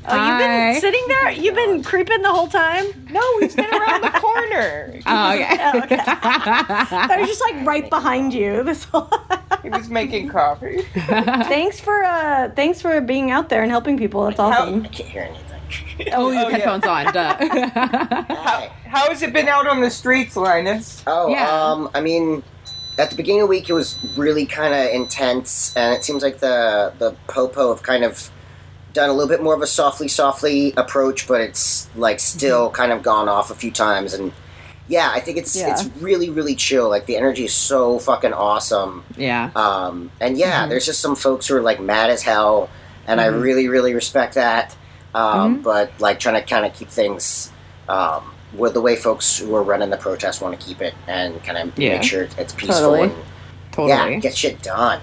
[0.08, 0.72] Oh, you've Hi.
[0.72, 1.32] been sitting there.
[1.32, 2.86] You've been creeping the whole time.
[3.12, 5.00] no, he's been around the corner.
[5.06, 5.58] Oh, okay.
[5.60, 5.98] Oh, okay.
[6.08, 8.64] I was just like right behind you.
[8.64, 9.12] This whole.
[9.64, 10.82] He was making coffee.
[10.94, 14.26] thanks for uh, thanks for being out there and helping people.
[14.26, 14.84] That's awesome.
[14.84, 15.48] I can't hear anything.
[16.14, 16.58] oh, you have Oh, yeah.
[16.58, 17.14] headphones on.
[17.14, 17.38] Duh.
[18.36, 18.68] Hi.
[18.86, 21.04] How has it been out on the streets, Linus?
[21.08, 21.50] Oh, Yeah.
[21.50, 22.44] um, I mean,
[22.98, 26.24] at the beginning of the week, it was really kind of intense, and it seems
[26.24, 28.30] like the the popo have kind of
[28.94, 32.92] done a little bit more of a softly, softly approach, but it's like still kind
[32.92, 34.34] of gone off a few times, and
[34.92, 35.72] yeah, I think it's Yeah.
[35.72, 36.90] it's really, really chill.
[36.90, 39.04] Like the energy is so fucking awesome.
[39.18, 39.50] yeah.
[39.56, 42.70] Um, and yeah, there's just some folks who are like mad as hell,
[43.08, 44.76] and I really, really respect that.
[45.16, 47.52] Um, But like trying to kind of keep things
[47.90, 48.24] um,
[48.54, 51.58] with the way folks who are running the protest want to keep it, and kind
[51.58, 51.94] of Yeah.
[51.94, 53.04] make sure it's peaceful Totally.
[53.04, 53.14] and
[53.72, 53.90] Totally.
[54.14, 55.00] yeah, get shit done.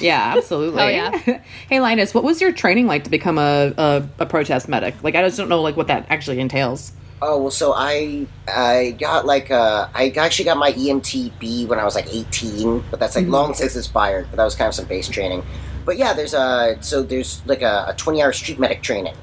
[0.00, 0.82] Yeah, absolutely.
[0.82, 1.10] Oh, yeah.
[1.68, 4.94] hey, Linus, what was your training like to become a, a, a protest medic?
[5.04, 6.90] Like, I just don't know like what that actually entails.
[7.22, 11.84] Oh well, so I I got like uh I actually got my EMTB when I
[11.84, 14.26] was like 18, but that's like long since expired.
[14.30, 15.44] But that was kind of some base training.
[15.86, 19.14] But yeah, there's a so there's like a, a 20 hour street medic training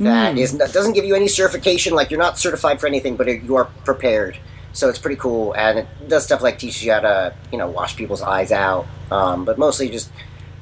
[0.00, 1.94] that is that doesn't give you any certification.
[1.94, 4.36] Like you're not certified for anything, but you are prepared.
[4.72, 7.68] So it's pretty cool, and it does stuff like teaches you how to you know
[7.68, 10.10] wash people's eyes out, um, but mostly just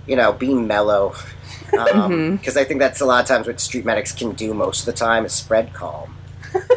[0.06, 1.14] you know be mellow.
[2.36, 4.86] Because I think that's a lot of times what street medics can do most of
[4.86, 6.15] the time is spread calm.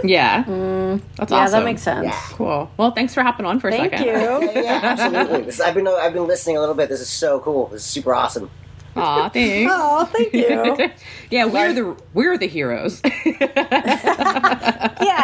[0.03, 0.43] Yeah.
[0.89, 1.37] Mm, that's awesome.
[1.37, 1.59] yeah, awesome.
[1.59, 2.05] that makes sense.
[2.05, 2.19] Yeah.
[2.31, 2.71] Cool.
[2.77, 4.07] Well, thanks for hopping on for a Thank second.
[4.07, 4.13] you.
[4.13, 5.41] yeah, yeah, absolutely.
[5.43, 6.89] This, I've been I've been listening a little bit.
[6.89, 7.67] This is so cool.
[7.67, 8.49] This is super awesome.
[8.95, 9.71] Aw, thanks.
[9.73, 10.89] Oh, thank you.
[11.29, 13.01] yeah, we're the we're the heroes.
[13.03, 13.13] yeah,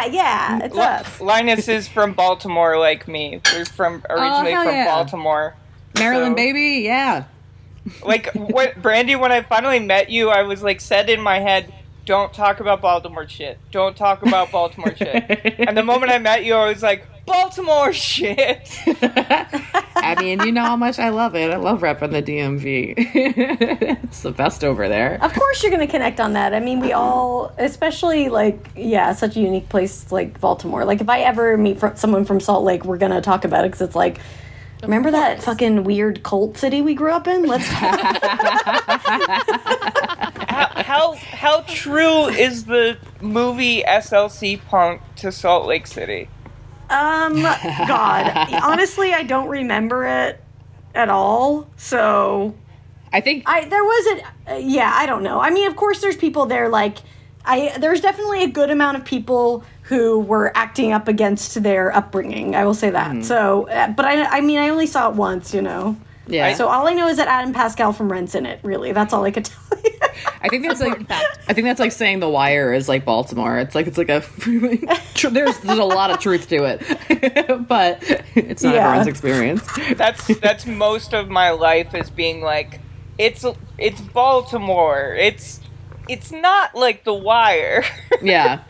[0.06, 1.20] yeah, it's Li- us.
[1.20, 3.40] Linus is from Baltimore, like me.
[3.52, 4.84] We're from oh, originally hell from yeah.
[4.86, 5.56] Baltimore.
[5.98, 7.24] Maryland, So- baby, yeah.
[8.04, 9.16] Like what, Brandy?
[9.16, 11.72] When I finally met you, I was like said in my head,
[12.06, 13.58] "Don't talk about Baltimore shit.
[13.70, 15.24] Don't talk about Baltimore shit."
[15.58, 18.78] And the moment I met you, I was like, "Baltimore shit."
[20.06, 21.50] I mean, you know how much I love it.
[21.50, 22.94] I love repping the DMV.
[24.04, 25.18] it's the best over there.
[25.20, 26.54] Of course, you're going to connect on that.
[26.54, 30.84] I mean, we all, especially like, yeah, such a unique place like Baltimore.
[30.84, 33.64] Like, if I ever meet fr- someone from Salt Lake, we're going to talk about
[33.64, 34.20] it because it's like,
[34.82, 37.44] remember that fucking weird cult city we grew up in?
[37.44, 37.66] Let's.
[40.56, 46.28] how, how how true is the movie SLC Punk to Salt Lake City?
[46.88, 50.42] um, God, honestly, I don't remember it
[50.94, 51.68] at all.
[51.76, 52.54] So
[53.12, 54.22] I think I there wasn't.
[54.48, 55.40] Uh, yeah, I don't know.
[55.40, 56.68] I mean, of course, there's people there.
[56.68, 56.98] Like,
[57.44, 62.56] I there's definitely a good amount of people who were acting up against their upbringing.
[62.56, 63.24] I will say that.
[63.24, 65.52] So, uh, but I, I mean, I only saw it once.
[65.54, 65.96] You know.
[66.26, 66.54] Yeah.
[66.54, 68.60] So all I know is that Adam Pascal from Rent's in it.
[68.62, 69.90] Really, that's all I could tell you.
[70.42, 73.58] I think that's like I think that's like saying The Wire is like Baltimore.
[73.58, 74.22] It's like it's like a
[75.30, 77.98] there's there's a lot of truth to it, but
[78.34, 78.86] it's not Yeah.
[78.86, 79.62] everyone's experience.
[79.94, 82.80] That's that's most of my life is being like,
[83.18, 83.44] it's
[83.78, 85.14] it's Baltimore.
[85.18, 85.60] It's
[86.08, 87.84] it's not like The Wire.
[88.22, 88.62] Yeah,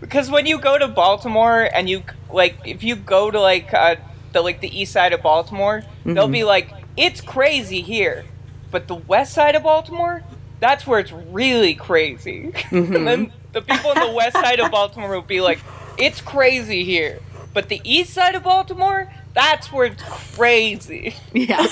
[0.00, 3.96] because when you go to Baltimore and you like if you go to like uh,
[4.32, 6.70] the like the east side of Baltimore, they'll be like
[7.00, 8.24] it's crazy here,
[8.70, 10.22] but the west side of Baltimore,
[10.60, 12.52] that's where it's really crazy.
[12.52, 12.94] Mm-hmm.
[12.94, 15.58] and then the people on the west side of Baltimore will be like
[15.96, 17.20] it's crazy here,
[17.54, 21.14] but the east side of Baltimore, that's where it's crazy.
[21.32, 21.58] yeah.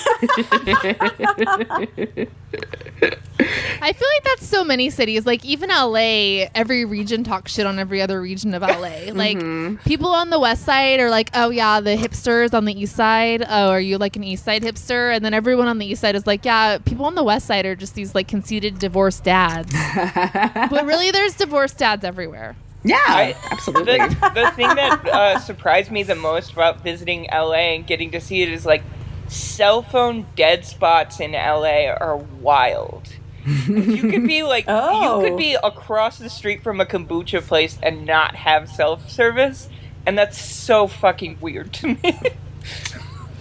[3.81, 5.27] I feel like that's so many cities.
[5.27, 8.89] Like even LA, every region talks shit on every other region of LA.
[9.19, 9.77] Like mm-hmm.
[9.89, 13.45] people on the west side are like, "Oh yeah, the hipsters on the east side.
[13.49, 16.15] Oh, are you like an east side hipster?" And then everyone on the east side
[16.15, 19.73] is like, "Yeah, people on the west side are just these like conceited divorced dads."
[19.95, 22.55] but really, there's divorced dads everywhere.
[22.85, 23.99] Yeah, I- absolutely.
[23.99, 28.21] the, the thing that uh, surprised me the most about visiting LA and getting to
[28.21, 28.83] see it is like
[29.29, 33.09] cell phone dead spots in LA are wild.
[33.47, 35.21] you could be like Oh.
[35.23, 39.69] you could be across the street from a kombucha place and not have self service
[40.07, 41.97] and that's so fucking weird to me.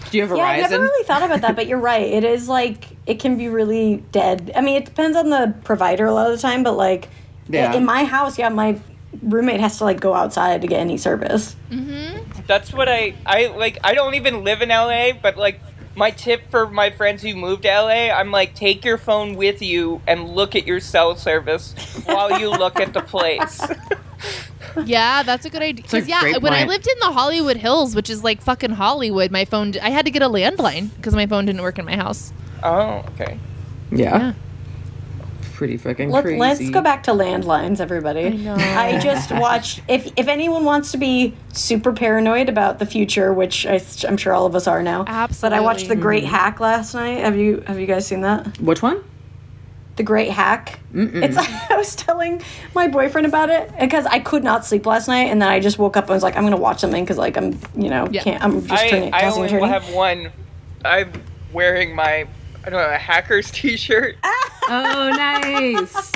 [0.09, 0.37] Do you have Verizon?
[0.37, 2.03] Yeah, I never really thought about that, but you're right.
[2.07, 4.51] It is like it can be really dead.
[4.55, 7.09] I mean, it depends on the provider a lot of the time, but like
[7.49, 7.73] Yeah.
[7.73, 8.79] in my house, yeah, my
[9.21, 11.55] roommate has to like go outside to get any service.
[11.71, 12.41] Mm-hmm.
[12.47, 15.59] that's what I I like I don't even live in LA, but like
[15.95, 19.61] my tip for my friends who moved to LA, I'm like take your phone with
[19.61, 21.73] you and look at your cell service
[22.05, 23.61] while you look at the place.
[24.85, 25.85] Yeah, that's a good idea.
[25.85, 28.71] a 'Cause, yeah, great when I lived in the Hollywood Hills, which is like fucking
[28.71, 31.85] Hollywood, my phone, I had to get a landline because my phone didn't work in
[31.85, 32.31] my house.
[32.63, 33.39] oh, okay.
[33.91, 34.17] yeah.
[34.19, 34.33] Yeah.
[35.57, 36.39] Pretty fucking Let, crazy.
[36.39, 38.27] let's go back to landlines, everybody.
[38.27, 38.53] I know.
[38.53, 39.81] I just watched.
[39.87, 44.33] If if anyone wants to be super paranoid about the future, which I, am sure
[44.33, 45.05] all of us are now,
[45.41, 46.31] But I watched The Great mm-hmm.
[46.31, 47.21] Hack last night.
[47.21, 48.59] Have you have you guys seen that?
[48.59, 49.03] Which one?
[49.95, 50.79] The Great Hack.
[50.93, 51.37] It's
[51.71, 52.43] I was telling
[52.75, 55.79] my boyfriend about it because I could not sleep last night, and then I just
[55.79, 58.21] woke up and was like, I'm gonna watch something because like I'm you know Yeah.
[58.21, 59.69] can't I'm just I, turning I only turning.
[59.69, 60.31] have one.
[60.85, 61.11] I'm
[61.51, 62.27] wearing my
[62.67, 64.17] I don't know a hackers T-shirt.
[64.69, 66.11] Oh, nice.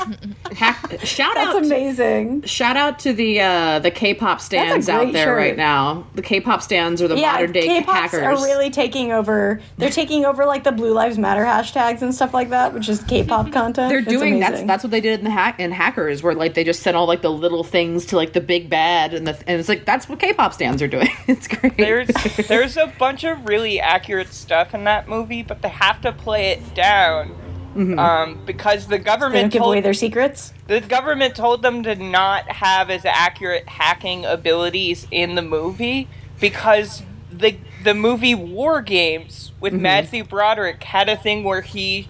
[0.51, 1.63] Hack- shout That's out.
[1.65, 2.41] amazing.
[2.41, 5.37] Shout out to the uh, the K-pop stans out there shirt.
[5.37, 6.05] right now.
[6.15, 8.21] The K-pop stans are the Yeah, modern day K-pops hackers.
[8.23, 9.61] are really taking over.
[9.77, 13.01] They're taking over like the Blue Lives Matter hashtags and stuff like that, which is
[13.03, 13.87] K-pop content.
[13.89, 14.67] They're doing that's amazing.
[14.67, 17.07] that's what they did in the hack in hackers where like they just sent all
[17.07, 20.09] like the little things to like the big bad and the and it's like that's
[20.09, 21.07] what K-pop stans are doing.
[21.27, 21.77] it's great.
[21.77, 22.09] There's
[22.49, 26.40] there's a bunch of really accurate stuff in that movie, but they have to play
[26.41, 27.35] it down.
[27.73, 30.51] Um, because the government give told, away their secrets.
[30.67, 36.09] the government told them to not have as accurate hacking abilities in the movie
[36.41, 37.01] because
[37.31, 42.09] the the movie War Games with Matthew Broderick had a thing where he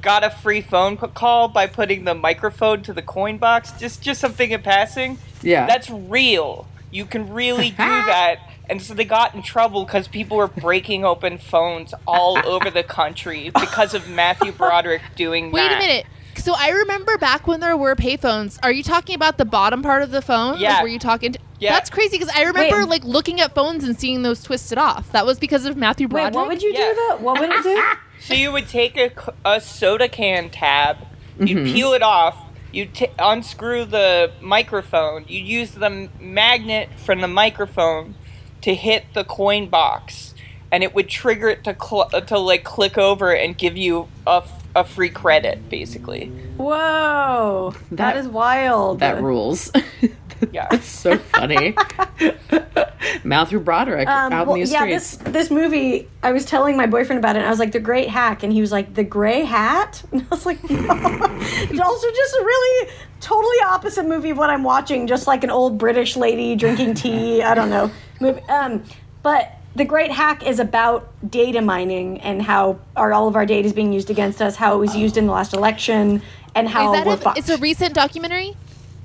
[0.00, 4.20] got a free phone call by putting the microphone to the coin box just just
[4.20, 5.66] something in passing Yeah.
[5.66, 8.38] that's real you can really do that
[8.70, 12.82] and so they got in trouble because people were breaking open phones all over the
[12.82, 15.76] country because of Matthew Broderick doing Wait that.
[15.76, 16.06] a minute.
[16.36, 18.58] So I remember back when there were payphones.
[18.62, 20.52] Are you talking about the bottom part of the phone?
[20.52, 20.80] Like, Yeah.
[20.80, 21.32] were you talking?
[21.32, 21.72] To, Yeah.
[21.72, 22.88] That's crazy because I remember Wait.
[22.88, 25.12] like looking at phones and seeing those twisted off.
[25.12, 26.28] That was because of Matthew Broderick.
[26.28, 26.48] Wait, Broderick.
[26.48, 26.92] what would you Yeah.
[26.92, 27.16] do though?
[27.24, 27.82] What would it do?
[28.22, 29.10] So you would take a,
[29.46, 30.98] a soda can tab,
[31.38, 31.72] you'd Mm-hmm.
[31.72, 32.36] peel it off,
[32.70, 38.14] you'd t- unscrew the microphone, you'd use the magnet from the microphone
[38.62, 40.34] to hit the coin box,
[40.72, 44.42] and it would trigger it to cl- to like click over and give you a,
[44.44, 46.26] f- a free credit, basically.
[46.56, 49.00] Whoa, That- that is wild.
[49.00, 49.70] That rules.
[50.52, 50.68] Yeah.
[50.72, 51.74] It's so funny.
[53.24, 55.16] Matthew Broderick Um, out well, in the yeah, streets.
[55.16, 56.08] this this movie.
[56.22, 57.40] I was telling my boyfriend about it.
[57.40, 60.22] and I was like, "The Great Hack," and he was like, "The Gray Hat," and
[60.22, 60.78] I was like, no.
[60.80, 65.06] "It's also just a really totally opposite movie of what I'm watching.
[65.06, 67.42] Just like an old British lady drinking tea.
[67.42, 68.42] I don't know." Movie.
[68.42, 68.82] Um,
[69.22, 73.66] but the Great Hack is about data mining and how our all of our data
[73.66, 74.56] is being used against us.
[74.56, 76.22] How it was used in the last election,
[76.54, 78.56] and how Is that we're a, it's a recent documentary,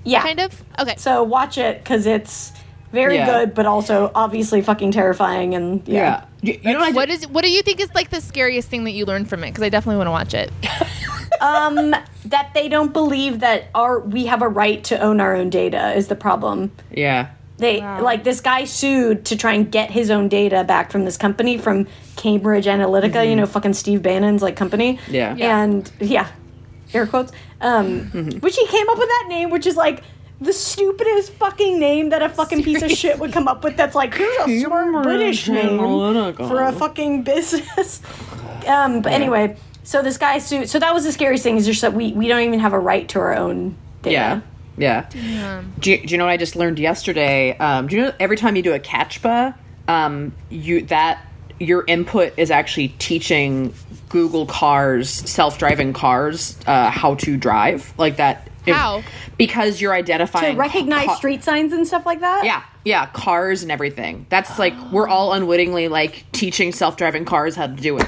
[0.05, 0.63] yeah, kind of.
[0.79, 0.95] Okay.
[0.97, 2.51] So watch it because it's
[2.91, 3.25] very Yeah.
[3.25, 5.53] good, but also obviously fucking terrifying.
[5.53, 6.23] And yeah.
[6.41, 6.53] yeah.
[6.53, 8.85] You, you know what What is what do you think is like the scariest thing
[8.85, 9.49] that you learned from it?
[9.51, 10.51] Because I definitely want to watch it.
[11.41, 11.93] um,
[12.25, 15.93] that they don't believe that our we have a right to own our own data
[15.93, 16.71] is the problem.
[16.91, 17.29] Yeah.
[17.57, 21.15] They like this guy sued to try and get his own data back from this
[21.15, 21.87] company from
[22.17, 24.99] Cambridge Analytica, you know, fucking Steve Bannon's like company.
[25.09, 25.35] Yeah.
[25.37, 25.63] Yeah.
[25.63, 26.27] And yeah,
[26.93, 27.31] air quotes.
[27.61, 28.01] Um,
[28.41, 30.03] which he came up with that name, which is like
[30.41, 33.77] the stupidest fucking name that a fucking piece of shit would come up with.
[33.77, 35.79] That's like here's a smart British name
[36.49, 38.01] for a fucking business.
[38.67, 40.69] um, but anyway, so this guy sued.
[40.69, 42.79] So that was the scariest thing is just that we we don't even have a
[42.79, 44.13] right to our own data.
[44.13, 44.41] Yeah.
[44.77, 45.63] Yeah.
[45.79, 47.57] Do, you, do you know what I just learned yesterday?
[47.57, 49.55] Um, do you know every time you do a captcha,
[49.87, 51.25] um, you that
[51.59, 53.73] your input is actually teaching
[54.09, 58.47] Google cars, self-driving cars, uh, how to drive like that.
[58.65, 59.03] if- How?
[59.37, 60.55] because you're identifying.
[60.55, 62.45] To identifying recognize ca- street signs and stuff like that.
[62.45, 64.25] Yeah, yeah, cars and everything.
[64.29, 68.07] That's like we're all unwittingly like teaching self-driving cars how to do it.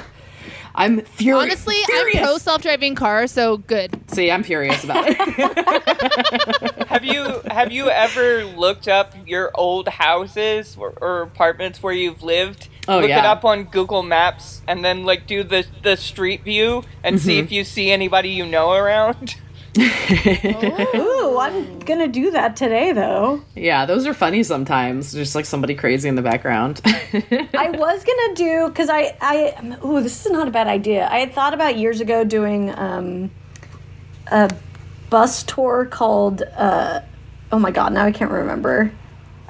[0.74, 1.42] I'm furious.
[1.66, 2.18] Honestly, furious.
[2.18, 4.00] I'm pro self-driving car, so good.
[4.12, 5.16] See, I'm furious about it.
[6.88, 12.22] Have you have you ever looked up your old houses or, or apartments where you've
[12.22, 12.68] lived?
[12.88, 16.82] Oh, Look it up on Google Maps and then like do the the street view
[17.04, 17.44] and see Mm-hmm.
[17.44, 19.36] if you see anybody you know around.
[19.78, 23.42] Ooh, I'm gonna do that today though.
[23.54, 25.12] yeah, those are funny sometimes.
[25.12, 26.80] Just like somebody crazy in the background.
[26.84, 31.06] I was gonna do because I I ooh this is not a bad idea.
[31.10, 33.30] I had thought about years ago doing um,
[34.32, 34.50] a
[35.10, 37.00] bus tour called uh,
[37.52, 38.90] oh my god now I can't remember.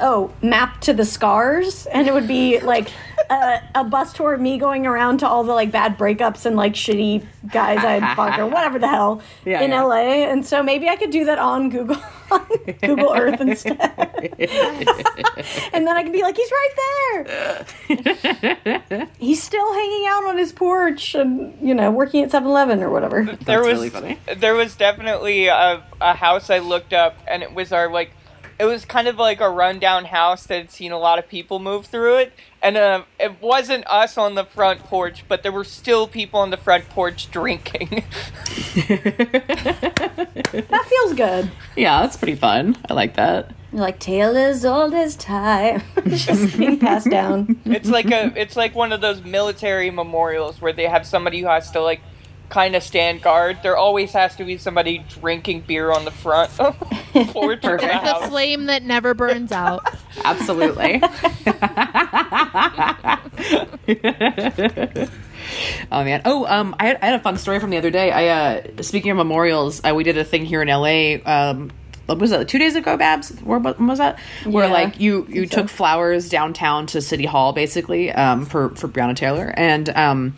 [0.00, 2.88] Oh, map to the scars, and it would be like
[3.30, 6.54] a, a bus tour of me going around to all the like bad breakups and
[6.56, 9.82] like shitty guys I'd fuck or whatever the hell Yeah, in yeah.
[9.82, 9.96] LA.
[10.30, 11.96] And so maybe I could do that on Google
[12.30, 12.46] on
[12.82, 13.80] Google Earth instead.
[15.72, 17.26] and then I could be like, he's right
[17.88, 19.08] there.
[19.18, 22.90] he's still hanging out on his porch and, you know, working at 7 Eleven or
[22.90, 23.24] whatever.
[23.24, 24.18] there That's was really funny.
[24.36, 28.12] there was definitely a, a house I looked up and it was our like
[28.58, 31.58] it was kind of like a rundown house that had seen a lot of people
[31.58, 35.64] move through it and uh, it wasn't us on the front porch but there were
[35.64, 38.02] still people on the front porch drinking
[39.48, 41.50] That feels good.
[41.76, 42.76] yeah, that's pretty fun.
[42.88, 43.52] I like that.
[43.72, 45.82] Like, tale as old as time.
[46.08, 47.60] Just being passed down.
[47.66, 51.48] it's like a it's like one of those military memorials where they have somebody who
[51.48, 52.00] has to like
[52.48, 56.50] kind of stand guard there always has to be somebody drinking beer on the front
[56.56, 56.74] porch
[57.64, 58.04] of the Perfect.
[58.04, 59.86] The flame that never burns out.
[60.24, 61.02] Absolutely.
[65.90, 66.22] oh man.
[66.24, 68.10] Oh, um, I had, I had a fun story from the other day.
[68.10, 71.16] I uh, speaking of memorials, uh, we did a thing here in LA.
[71.30, 71.70] Um,
[72.06, 72.48] what was that?
[72.48, 73.30] Two days ago, Babs.
[73.40, 74.18] Where what was that?
[74.44, 75.56] Where Yeah, like you you so.
[75.62, 80.36] took flowers downtown to City Hall, basically, um, for for Breonna Taylor, and um,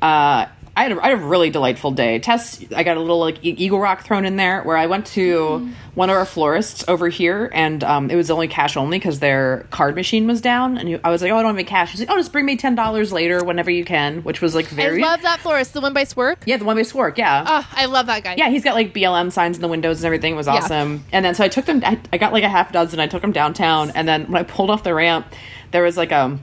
[0.00, 0.46] uh.
[0.74, 2.18] I had, a, I had a really delightful day.
[2.18, 5.68] Tess, I got a little like Eagle Rock thrown in there where I went to
[5.94, 9.66] one of our florists over here, and um, it was only cash only because their
[9.70, 10.78] card machine was down.
[10.78, 12.46] And I was like, "Oh, I don't have any cash." She's like, "Oh, just bring
[12.46, 15.74] me ten dollars later whenever you can," which was like very I love that florist,
[15.74, 16.36] the one by Swerk.
[16.46, 17.44] yeah, the one by Swark, yeah.
[17.46, 18.36] Oh, I love that guy.
[18.38, 20.32] Yeah, he's got like BLM signs in the windows and everything.
[20.32, 20.54] It was Yeah.
[20.54, 21.04] awesome.
[21.12, 21.82] And then so I took them.
[21.84, 22.98] I, I got like a half dozen.
[22.98, 25.26] I took them downtown, and then when I pulled off the ramp,
[25.72, 26.38] there was like a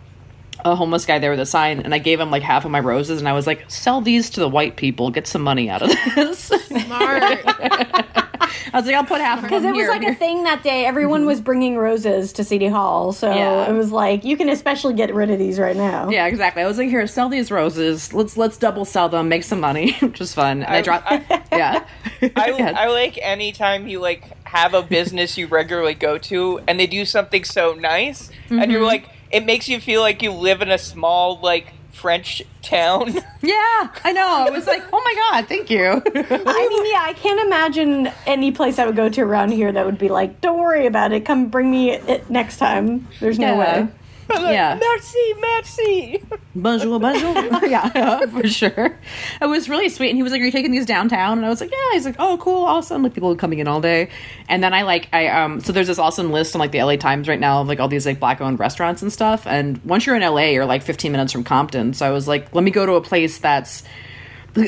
[0.66, 2.80] a homeless guy there with a sign, and I gave him like half of my
[2.80, 5.10] roses, and I was like, "Sell these to the white people.
[5.12, 7.24] Get some money out of this." Smart.
[8.72, 10.44] I was like, "I'll put half of Because them it was here." like a thing
[10.44, 10.86] that day.
[10.86, 13.12] Everyone was bringing roses to City Hall.
[13.14, 13.70] So Yeah.
[13.70, 16.10] it was like, you can especially get rid of these right now.
[16.10, 16.62] Yeah, exactly.
[16.64, 18.14] I was like, "Here, sell these roses.
[18.14, 21.12] Let's let's double sell them, make some money, which is fun." And I, I- dropped.
[21.52, 21.86] yeah.
[22.22, 22.74] I, Yeah.
[22.76, 27.06] I like anytime you like have a business you regularly go to and they do
[27.06, 28.72] something so nice and Mm-hmm.
[28.72, 33.14] you're like it makes you feel like you live in a small like French town.
[33.42, 34.46] Yeah, I know.
[34.46, 35.86] I was like, oh my god, thank you.
[36.06, 39.86] I mean, yeah, I can't imagine any place I would go to around here that
[39.86, 41.24] would be like, "Don't worry about it.
[41.24, 43.82] Come bring me it next time." There's no Yeah.
[43.84, 43.88] way.
[44.36, 44.78] Yeah.
[44.80, 46.24] merci, merci.
[46.56, 47.34] Bonjour, bonjour.
[47.68, 48.98] yeah, for sure.
[49.42, 50.10] It was really sweet.
[50.10, 51.38] And he was like, Are you taking these downtown?
[51.38, 51.94] And I was like, Yeah.
[51.94, 53.04] He's like, Oh, cool, awesome.
[53.04, 54.10] Like people coming in all day.
[54.48, 56.96] And then I like I um so there's this awesome list on like the LA
[56.96, 59.46] Times right now of like all these like black owned restaurants and stuff.
[59.48, 61.94] And once you're in LA, you're like fifteen minutes from Compton.
[61.94, 63.84] So I was like, let me go to a place that's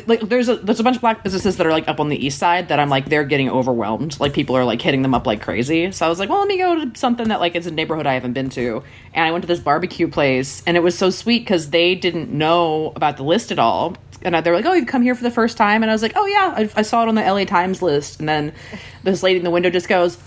[0.07, 2.25] like there's a there's a bunch of black businesses that are like up on the
[2.25, 4.19] east side that I'm like they're getting overwhelmed.
[4.19, 5.91] Like people are like hitting them up like crazy.
[5.91, 8.07] So I was like, well, let me go to something that like is a neighborhood
[8.07, 8.83] I haven't been to.
[9.13, 12.31] And I went to this barbecue place, and it was so sweet because they didn't
[12.31, 13.97] know about the list at all.
[14.23, 16.03] And they were like, "Oh, you've come here for the first time," and I was
[16.03, 18.53] like, "Oh yeah, I, I saw it on the LA Times list." And then
[19.03, 20.17] this lady in the window just goes,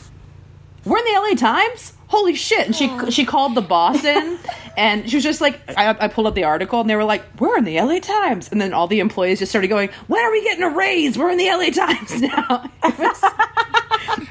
[0.85, 1.95] we're in the LA Times.
[2.15, 2.67] Holy shit!
[2.67, 4.39] And she she called the boss in,
[4.77, 7.25] and she was just like, I, I pulled up the article, and they were like,
[7.41, 10.31] "We're in the LA Times." And then all the employees just started going, "When are
[10.31, 11.19] we getting a raise?
[11.19, 13.21] We're in the LA Times now." It was,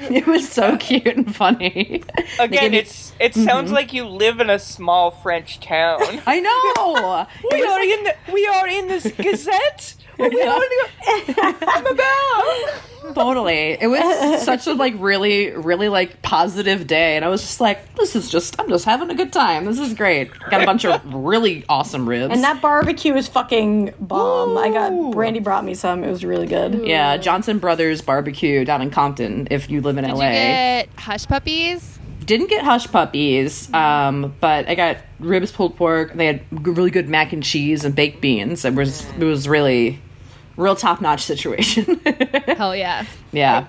[0.10, 2.02] it was so cute and funny.
[2.38, 3.74] Again, me- it's it sounds mm-hmm.
[3.74, 6.00] like you live in a small French town.
[6.26, 7.26] I know.
[7.52, 9.96] We are like- in the we are in this Gazette.
[10.18, 10.62] We are
[11.66, 13.14] I'm about.
[13.14, 13.76] totally.
[13.80, 17.94] It was such a like really really like positive day, and I was just like,
[17.96, 19.64] "This is just I'm just having a good time.
[19.64, 22.32] This is great." Got a bunch of really awesome ribs.
[22.32, 24.56] And that barbecue is fucking bomb.
[24.56, 26.04] I got Brandy brought me some.
[26.04, 26.86] It was really good.
[26.86, 29.48] Yeah, Johnson Brothers Barbecue down in Compton.
[29.50, 31.98] If you live in Did LA, you get hush puppies?
[32.24, 36.14] Didn't get hush puppies, um, but I got ribs, pulled pork.
[36.14, 38.64] They had really good mac and cheese and baked beans.
[38.64, 40.00] It was it was really
[40.56, 42.00] real top notch situation.
[42.46, 43.04] Hell yeah.
[43.32, 43.68] yeah,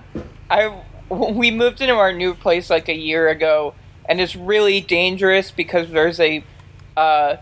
[0.50, 3.74] I we moved into our new place like a year ago,
[4.08, 6.44] and it's really dangerous because there's a
[6.96, 7.36] uh,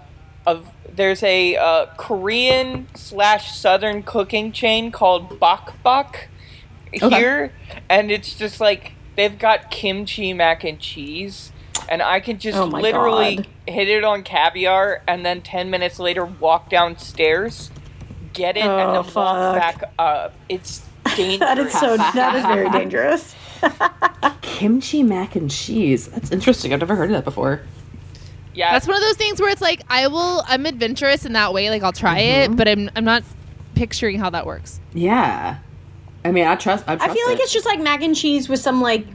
[0.46, 6.28] of there's a uh, Korean slash Southern cooking chain called Bok Bok
[6.92, 7.52] here,
[7.88, 11.50] and it's just like they've got kimchi mac and cheese.
[11.88, 13.46] And I can just Oh literally God.
[13.66, 17.70] hit it on caviar, and then ten minutes later walk downstairs,
[18.32, 19.14] get it, Oh, and then fuck.
[19.16, 20.34] walk back up.
[20.48, 20.82] It's
[21.16, 21.38] dangerous.
[21.40, 21.96] That is so.
[21.96, 23.34] That is very dangerous.
[24.40, 26.08] kimchi mac and cheese.
[26.08, 26.72] That's interesting.
[26.72, 27.60] I've never heard of that before.
[28.54, 31.52] Yeah, That's one of those things where it's like I will I'm adventurous in that
[31.52, 32.56] way, like I'll try it, mm-hmm.
[32.56, 33.24] but I'm I'm not
[33.74, 34.78] picturing how that works.
[34.94, 35.58] Yeah,
[36.24, 36.84] I mean, I trust.
[36.88, 39.06] I, I trust feel like it's just like mac and cheese with some like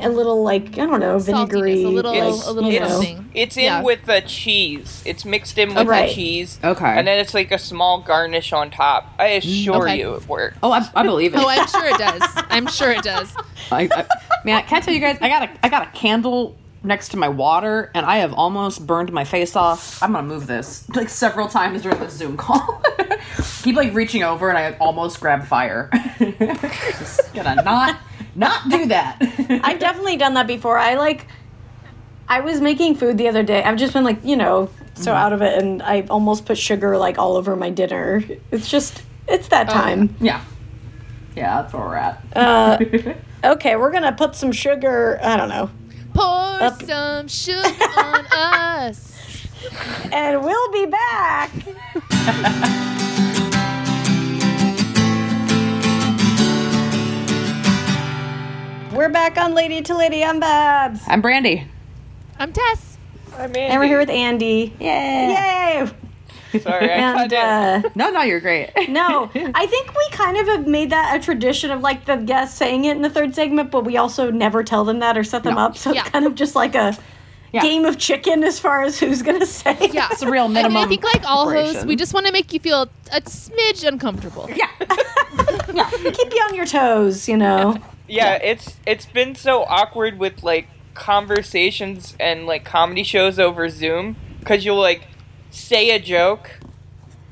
[0.00, 2.88] a little like I don't know vinegary, Saltiness, a little It's- a little you know.
[2.88, 3.30] something.
[3.32, 3.82] It's in Yeah.
[3.82, 5.02] with the cheese.
[5.06, 6.08] It's mixed in with Right.
[6.08, 6.58] the cheese.
[6.64, 6.84] Okay.
[6.84, 9.14] And then it's like a small garnish on top.
[9.18, 9.98] I mm, assure Okay.
[10.00, 10.58] you it works.
[10.62, 11.40] Oh, I, I believe it.
[11.40, 12.22] Oh, I'm sure it does.
[12.50, 13.32] I'm sure it does.
[13.70, 14.06] I, I,
[14.44, 15.18] man, can I tell you guys?
[15.20, 18.86] I got a I got a candle next to my water, and I have almost
[18.86, 20.02] burned my face off.
[20.02, 22.82] I'm gonna move this like several times during this Zoom call.
[23.62, 25.90] Keep like reaching over, and I almost grab fire.
[26.18, 27.98] Just gonna not
[28.34, 29.16] not do that.
[29.64, 30.78] I've definitely done that before.
[30.78, 31.26] I like.
[32.30, 33.62] I was making food the other day.
[33.62, 36.98] I've just been like, you know, so out of it, and I almost put sugar
[36.98, 38.22] like all over my dinner.
[38.50, 40.14] It's just, it's that time.
[40.20, 40.44] yeah,
[41.34, 42.22] yeah, that's where we're at.
[42.36, 42.78] Uh,
[43.44, 45.18] okay, we're gonna put some sugar.
[45.22, 45.70] I don't know,
[46.18, 47.62] Pour some sugar
[47.96, 49.46] on us.
[50.10, 51.50] and we'll be back.
[58.92, 60.24] We're back on Lady to Lady.
[60.24, 61.64] I'm Babs, I'm Brandy.
[62.38, 62.96] I'm Tess.
[63.34, 63.60] I'm Andy.
[63.60, 64.74] and we're here with Andy.
[64.80, 65.84] Yeah.
[65.84, 65.90] Yay!
[66.62, 67.38] Sorry, I And cut in.
[67.38, 68.70] uh, No, no, you're great.
[68.88, 72.56] no, I think we kind of have made that a tradition of like the guests
[72.56, 75.42] saying it in the third segment, but we also never tell them that or set
[75.44, 75.60] them No.
[75.62, 75.76] up.
[75.76, 76.00] So Yeah.
[76.02, 76.96] it's kind of just like a
[77.52, 77.62] Yeah.
[77.62, 79.76] game of chicken as far as who's gonna say.
[79.80, 79.94] it.
[79.94, 80.08] Yeah.
[80.10, 80.74] It's a real I minimum.
[80.74, 83.86] mean, I think like all hosts, we just want to make you feel a smidge
[83.86, 84.48] uncomfortable.
[84.54, 84.68] yeah.
[85.74, 85.90] yeah.
[85.90, 87.76] keep you on your toes, you know.
[88.06, 94.16] Yeah, it's it's been so awkward with like conversations and like comedy shows over Zoom
[94.40, 95.02] because you'll like
[95.58, 96.58] say a joke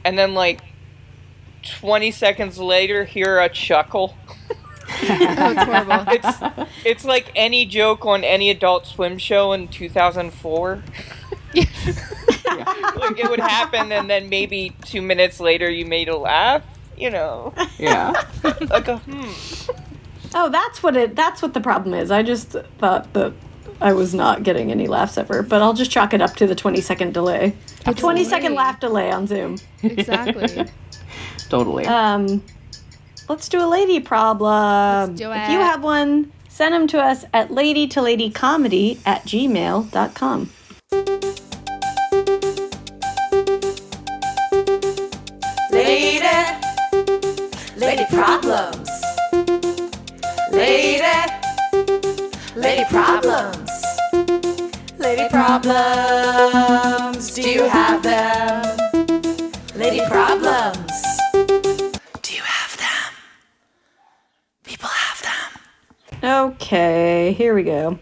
[0.05, 0.61] and then like
[1.81, 4.17] 20 seconds later hear a chuckle.
[4.89, 6.05] Oh, it's horrible.
[6.13, 10.83] It's it's like any joke on any Adult Swim show in 2004.
[11.55, 11.67] like
[13.19, 16.63] it would happen and then maybe 2 minutes later you made a laugh,
[16.97, 17.53] you know.
[17.79, 18.13] Yeah.
[18.71, 19.73] Like a hmm.
[20.35, 21.17] Oh, that's what it.
[21.17, 22.11] That's what the problem is.
[22.11, 23.33] I just thought that
[23.81, 26.55] I was not getting any laughs ever, but I'll just chalk it up to the
[26.55, 27.55] 20 second delay.
[27.85, 29.59] A 20 second laugh delay on Zoom.
[29.83, 30.67] Exactly.
[31.49, 31.87] totally.
[31.87, 32.43] Um,
[33.29, 35.13] let's do a lady problem.
[35.15, 40.51] If you have one, send them to us at ladytoladycomedy at gmail.com.
[45.71, 46.25] Lady,
[47.77, 48.89] lady problems.
[50.51, 51.03] Lady,
[52.57, 53.66] lady problems.
[54.99, 57.35] Lady problems.
[57.35, 58.79] Do you have them?
[59.75, 60.91] Lady problems.
[62.23, 63.13] Do you have them?
[64.65, 65.51] People have them.
[66.25, 67.99] Okay, here we go.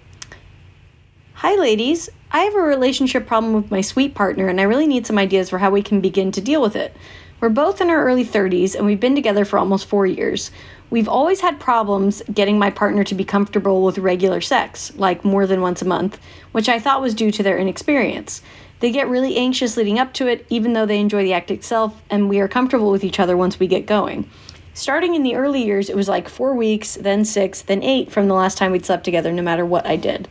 [1.34, 2.08] Hi, ladies.
[2.30, 5.50] I have a relationship problem with my sweet partner, and I really need some ideas
[5.50, 6.96] for how we can begin to deal with it.
[7.40, 10.52] We're both in our early 30s, and we've been together for almost four years.
[10.94, 15.44] We've always had problems getting my partner to be comfortable with regular sex, like more
[15.44, 16.20] than once a month,
[16.52, 18.42] which I thought was due to their inexperience.
[18.78, 22.00] They get really anxious leading up to it, even though they enjoy the act itself,
[22.10, 24.30] and we are comfortable with each other once we get going.
[24.72, 28.28] Starting in the early years, it was like four weeks, then six, then eight from
[28.28, 30.28] the last time we'd slept together, no matter what I did.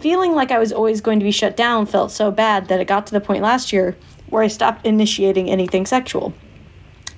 [0.00, 2.88] Feeling like I was always going to be shut down felt so bad that it
[2.88, 3.96] got to the point last year
[4.28, 6.34] where I stopped initiating anything sexual.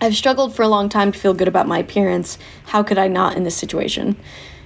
[0.02, 2.36] I've struggled for a long time to feel good about my appearance.
[2.66, 4.16] How could I not in this situation?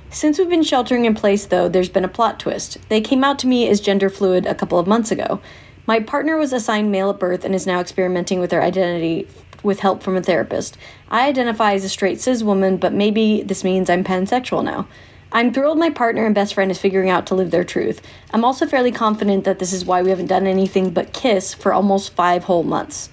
[0.08, 2.78] Since we've been sheltering in place, though, there's been a plot twist.
[2.88, 5.42] They came out to me as gender fluid a couple of months ago.
[5.86, 9.28] My partner was assigned male at birth and is now experimenting with their identity
[9.62, 10.78] with help from a therapist.
[11.10, 14.88] I identify as a straight cis woman, but maybe this means I'm pansexual now.
[15.32, 18.00] I'm thrilled my partner and best friend is figuring out to live their truth.
[18.32, 21.74] I'm also fairly confident that this is why we haven't done anything but kiss for
[21.74, 23.10] almost five whole months.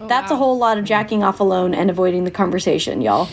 [0.00, 3.28] Oh, That's a whole lot of jacking off alone and avoiding the conversation, y'all.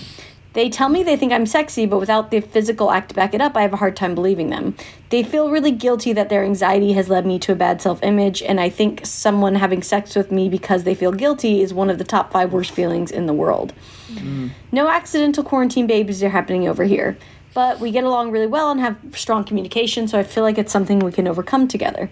[0.53, 3.39] They tell me they think I'm sexy, but without the physical act to back it
[3.39, 4.76] up, I have a hard time believing them.
[5.09, 8.43] They feel really guilty that their anxiety has led me to a bad self image,
[8.43, 11.97] and I think someone having sex with me because they feel guilty is one of
[11.97, 13.74] the top five worst feelings in the world.
[14.09, 14.51] Mm.
[14.74, 17.18] No accidental quarantine babies are happening over here,
[17.54, 20.72] but we get along really well and have strong communication, so I feel like it's
[20.72, 22.10] something we can overcome together.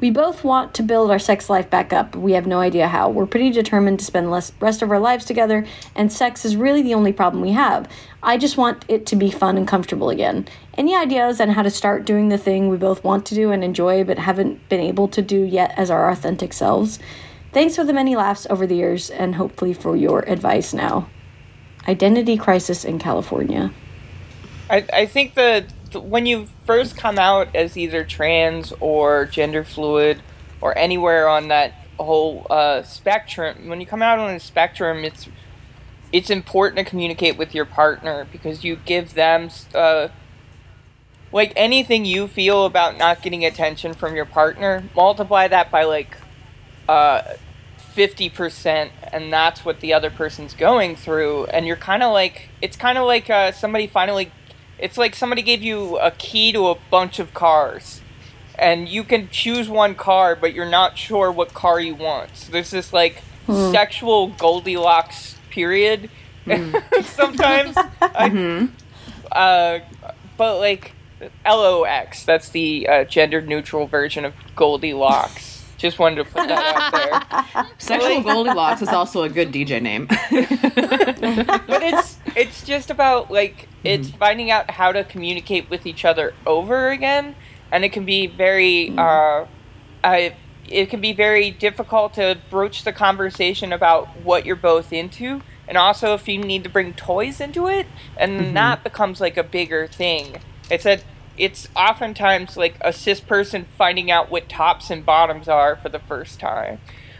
[0.00, 2.16] We both want to build our sex life back up.
[2.16, 3.10] We have no idea how.
[3.10, 6.82] We're pretty determined to spend the rest of our lives together, and sex is really
[6.82, 7.88] the only problem we have.
[8.22, 10.48] I just want it to be fun and comfortable again.
[10.76, 13.62] Any ideas on how to start doing the thing we both want to do and
[13.62, 16.98] enjoy but haven't been able to do yet as our authentic selves?
[17.52, 21.08] Thanks for the many laughs over the years and hopefully for your advice now.
[21.88, 23.72] Identity crisis in California.
[24.70, 29.64] I, I think that th- when you first come out as either trans or gender
[29.64, 30.22] fluid
[30.60, 35.28] or anywhere on that whole uh, spectrum, when you come out on the spectrum, it's
[36.12, 40.08] it's important to communicate with your partner because you give them uh,
[41.32, 46.16] like anything you feel about not getting attention from your partner, multiply that by like
[46.88, 47.22] uh,
[47.94, 52.76] 50% and that's what the other person's going through and you're kind of like it's
[52.76, 54.30] kind of like uh, somebody finally
[54.80, 58.00] it's like somebody gave you a key to a bunch of cars.
[58.58, 62.36] And you can choose one car but you're not sure what car you want.
[62.36, 66.10] So there's this like sexual goldilocks period.
[67.02, 68.68] Sometimes I,
[69.32, 69.80] uh,
[70.36, 70.92] but like
[71.46, 75.49] lox that's the uh, gender neutral version of goldilocks
[75.80, 77.66] just wanted to put that out there.
[77.78, 80.06] Sexual Goldilocks is also a good DJ name.
[81.66, 84.18] but it's it's just about like it's mm-hmm.
[84.18, 87.34] finding out how to communicate with each other over again
[87.72, 88.98] and it can be very mm-hmm.
[88.98, 89.46] uh,
[90.02, 90.34] I,
[90.68, 95.76] it can be very difficult to broach the conversation about what you're both into and
[95.76, 99.44] also if you need to bring toys into it and then that becomes like a
[99.44, 100.36] bigger thing.
[100.70, 101.00] It's a
[101.40, 105.98] it's oftentimes like a cis person finding out what tops and bottoms are for the
[105.98, 106.78] first time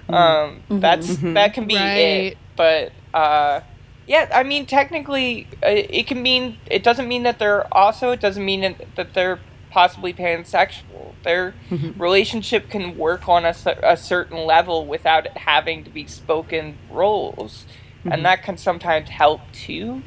[0.09, 1.97] um, that's that can be Right.
[1.97, 3.61] it but uh,
[4.07, 8.11] yeah, I mean, technically, uh, it can mean it doesn't mean that they're also.
[8.11, 9.39] It doesn't mean that- that they're
[9.71, 11.13] possibly pansexual.
[11.23, 11.55] Their
[11.97, 13.55] relationship can work on a,
[13.85, 17.67] a certain level without it having to be spoken roles,
[18.05, 20.03] and that can sometimes help too.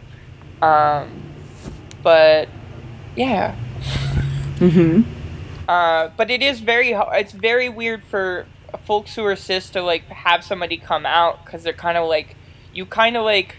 [0.61, 1.07] Um,
[2.03, 2.49] but
[3.15, 3.55] yeah.
[5.67, 8.45] Uh, but it is very it's very weird for
[8.85, 12.35] folks who are cis to like have somebody come out because they're kind of like
[12.73, 13.55] you kind of like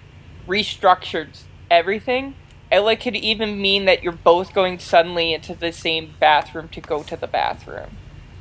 [0.46, 2.34] restructured everything.
[2.70, 6.80] It like could even mean that you're both going suddenly into the same bathroom to
[6.80, 7.96] go to the bathroom.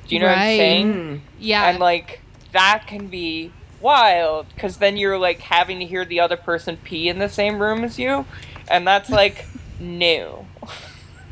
[0.07, 1.21] Do you know what I'm saying?
[1.39, 1.69] Yeah.
[1.69, 6.37] And like that can be wild because then you're like having to hear the other
[6.37, 8.25] person pee in the same room as you,
[8.67, 9.45] and that's like
[9.79, 10.42] new.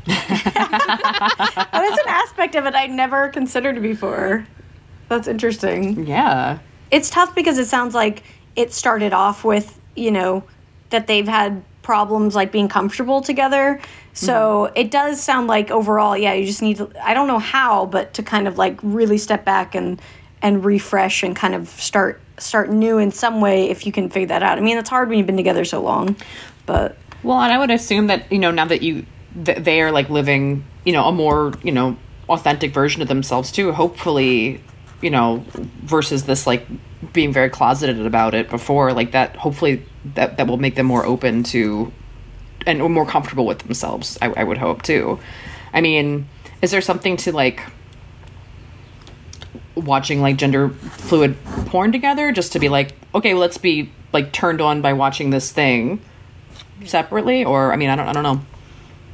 [1.74, 4.46] Oh, that's an aspect of it I never considered before.
[5.08, 6.06] That's interesting.
[6.06, 6.58] yeah.
[6.90, 8.22] It's tough because it sounds like
[8.56, 10.44] it started off with, you know,
[10.90, 13.80] that they've had problems like being comfortable together.
[14.14, 14.32] So
[14.66, 14.76] mm-hmm.
[14.76, 18.14] it does sound like overall, yeah, you just need to I don't know how, but
[18.14, 20.00] to kind of like really step back and
[20.40, 24.28] and refresh and kind of start start new in some way if you can figure
[24.28, 24.58] that out.
[24.58, 26.16] I mean, it's hard when you've been together so long,
[26.66, 29.06] but Well, and I would assume that you know now that you
[29.36, 31.96] that they are like living, you know, a more you know
[32.28, 33.72] authentic version of themselves too.
[33.72, 34.62] Hopefully,
[35.00, 35.44] you know,
[35.82, 36.66] versus this like
[37.12, 39.36] being very closeted about it before, like that.
[39.36, 41.92] Hopefully, that that will make them more open to
[42.66, 44.18] and more comfortable with themselves.
[44.22, 45.18] I, I would hope too.
[45.72, 46.28] I mean,
[46.60, 47.62] is there something to like
[49.74, 54.32] watching like gender fluid porn together just to be like okay well, let's be like
[54.32, 56.00] turned on by watching this thing
[56.84, 58.40] separately or i mean i don't i don't know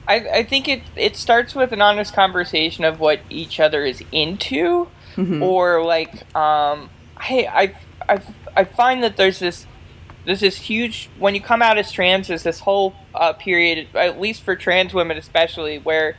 [0.08, 4.02] I, I think it it starts with an honest conversation of what each other is
[4.10, 4.88] into,
[5.42, 6.88] or like um,
[7.20, 7.74] hey I,
[8.08, 8.22] I
[8.56, 9.66] I find that there's this
[10.24, 14.20] there's this huge when you come out as trans there's this whole uh, period at
[14.20, 16.16] least for trans women especially where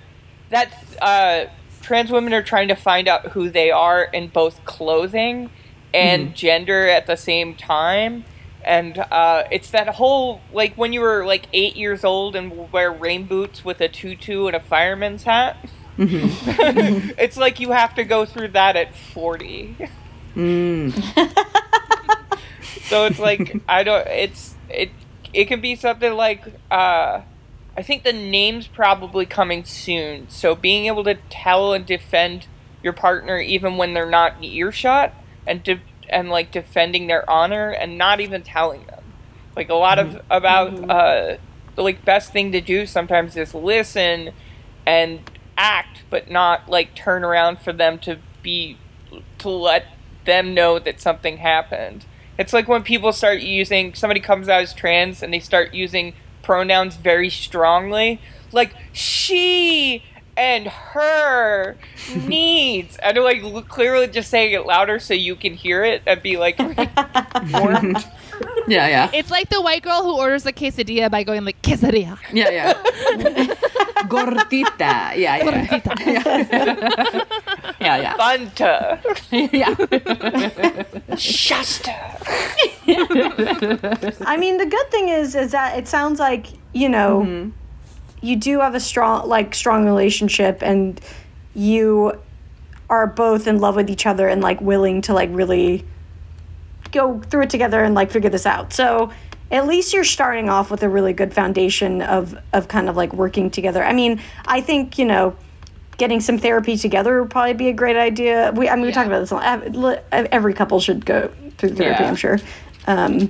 [0.50, 1.46] that uh,
[1.82, 5.50] trans women are trying to find out who they are in both clothing
[5.94, 8.24] and gender at the same time
[8.66, 12.91] and uh, it's that whole like when you were like eight years old and wear
[12.91, 15.57] rain boots with a tutu and a fireman's hat?
[15.97, 19.76] It's like you have to go through that at 40
[22.84, 24.89] so it's like i don't it's it
[25.34, 27.22] it can be something like uh
[27.76, 30.30] i think the name's probably coming soon.
[30.30, 32.47] So being able to tell and defend
[32.84, 35.14] your partner even when they're not in earshot
[35.45, 39.03] and de- and like defending their honor and not even telling them.
[39.55, 41.38] Like a lot of about uh
[41.76, 44.32] the like best thing to do sometimes is listen
[44.86, 48.78] and act but not like turn around for them to be
[49.38, 49.86] to let
[50.26, 52.05] them know that something happened.
[52.38, 56.14] It's like when people start using somebody comes out as trans and they start using
[56.41, 58.20] pronouns very strongly
[58.51, 60.03] like she
[60.40, 61.76] and her
[62.26, 66.22] needs and they're like clearly just saying it louder so you can hear it and
[66.24, 66.58] be like
[67.54, 67.98] warned.
[68.68, 72.18] yeah yeah It's like the white girl who orders a quesadilla by going like quesadilla.
[72.32, 72.74] yeah yeah
[74.08, 75.94] gordita yeah yeah Gordita.
[77.82, 79.00] yeah yeah Fanta.
[79.52, 79.76] yeah
[81.18, 81.92] Shasta.
[84.26, 87.50] I mean, the good thing is, is that it sounds like you know, mm-hmm.
[88.22, 90.99] You do have a strong, like, strong relationship, and
[91.55, 92.20] you
[92.89, 95.86] are both in love with each other and like willing to like really
[96.91, 98.74] go through it together and like figure this out.
[98.74, 99.11] So
[99.51, 103.13] at least you're starting off with a really good foundation of of kind of like
[103.13, 103.84] working together.
[103.84, 105.36] I mean, I think you know.
[105.97, 108.53] Getting some therapy together would probably be a great idea.
[108.55, 110.01] We, I mean, we talk about this a lot.
[110.13, 112.09] Every couple should go through therapy, Yeah.
[112.09, 112.39] I'm sure.
[112.88, 113.28] Um,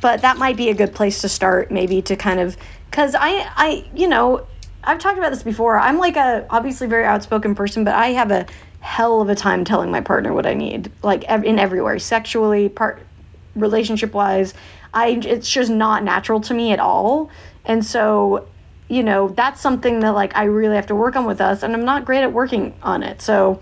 [0.00, 2.56] but that might be a good place to start maybe to kind of
[2.90, 4.46] because I I you know
[4.82, 5.78] I've talked about this before.
[5.78, 8.46] I'm like a obviously very outspoken person but I have a
[8.80, 12.68] hell of a time telling my partner what I need like ev- in everywhere sexually
[12.68, 13.02] part
[13.54, 14.54] relationship wise.
[14.94, 17.30] I it's just not natural to me at all.
[17.64, 18.48] And so
[18.88, 21.74] you know that's something that like I really have to work on with us and
[21.74, 23.20] I'm not great at working on it.
[23.22, 23.60] So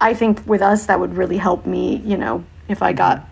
[0.00, 3.28] I think with us that would really help me you know if I got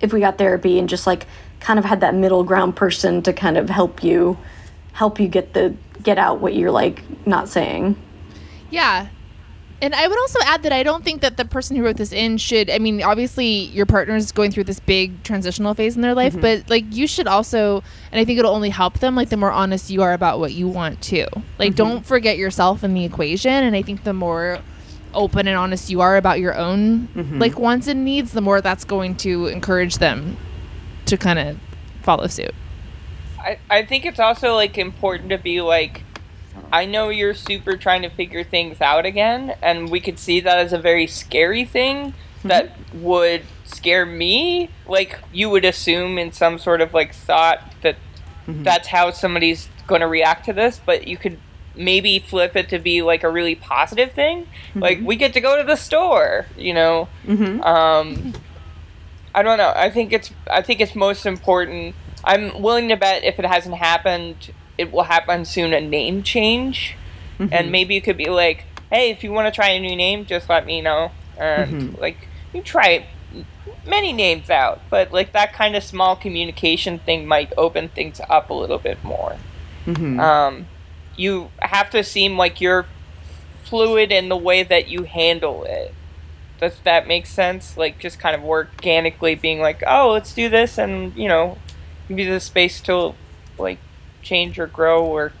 [0.00, 1.26] if we got therapy and just like
[1.60, 4.36] kind of had that middle ground person to kind of help you
[4.92, 7.96] help you get the get out what you're like not saying
[8.70, 9.08] Yeah.
[9.80, 12.12] And I would also add that I don't think that the person who wrote this
[12.12, 12.70] in should.
[12.70, 16.32] I mean, obviously, your partner is going through this big transitional phase in their life,
[16.32, 16.40] mm-hmm.
[16.40, 19.14] but like you should also, and I think it'll only help them.
[19.14, 21.26] Like the more honest you are about what you want too.
[21.58, 21.76] Like, mm-hmm.
[21.76, 23.52] don't forget yourself in the equation.
[23.52, 24.60] And I think the more
[25.14, 27.38] open and honest you are about your own mm-hmm.
[27.38, 30.36] like wants and needs, the more that's going to encourage them
[31.06, 31.58] to kind of
[32.02, 32.54] follow suit.
[33.38, 36.02] I, I think it's also like important to be like
[36.72, 40.58] I know you're super trying to figure things out again and we could see that
[40.58, 42.48] as a very scary thing mm-hmm.
[42.48, 44.70] that would scare me.
[44.86, 47.96] Like you would assume in some sort of like thought that
[48.46, 48.62] mm-hmm.
[48.62, 51.38] that's how somebody's going to react to this but you could
[51.76, 54.80] maybe flip it to be like a really positive thing mm-hmm.
[54.80, 57.60] like we get to go to the store you know mm-hmm.
[57.62, 58.32] um
[59.34, 59.72] I don't know.
[59.74, 61.94] I think it's I think it's most important.
[62.22, 65.72] I'm willing to bet if it hasn't happened, it will happen soon.
[65.72, 66.96] A name change,
[67.38, 67.52] mm-hmm.
[67.52, 70.24] and maybe it could be like, "Hey, if you want to try a new name,
[70.24, 73.06] just let me know." And like you try
[73.84, 78.50] many names out, but like that kind of small communication thing might open things up
[78.50, 79.36] a little bit more.
[80.20, 80.66] Um,
[81.16, 82.86] you have to seem like you're
[83.64, 85.94] fluid in the way that you handle it.
[86.60, 87.76] Does that make sense?
[87.76, 91.58] Like just kind of organically being like, oh, let's do this, and you know,
[92.08, 93.14] give you the space to
[93.58, 93.78] like
[94.22, 95.32] change or grow or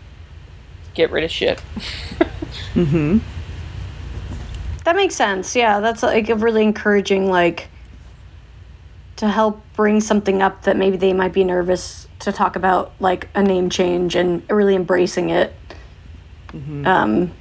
[0.94, 1.62] get rid of shit.
[2.74, 3.18] Mm-hmm.
[4.84, 7.68] that makes sense yeah that's like a really encouraging like
[9.16, 12.92] to to help bring something up that maybe they might be nervous to talk about,
[13.00, 15.54] like a name change and really embracing it.
[16.86, 17.32] Um,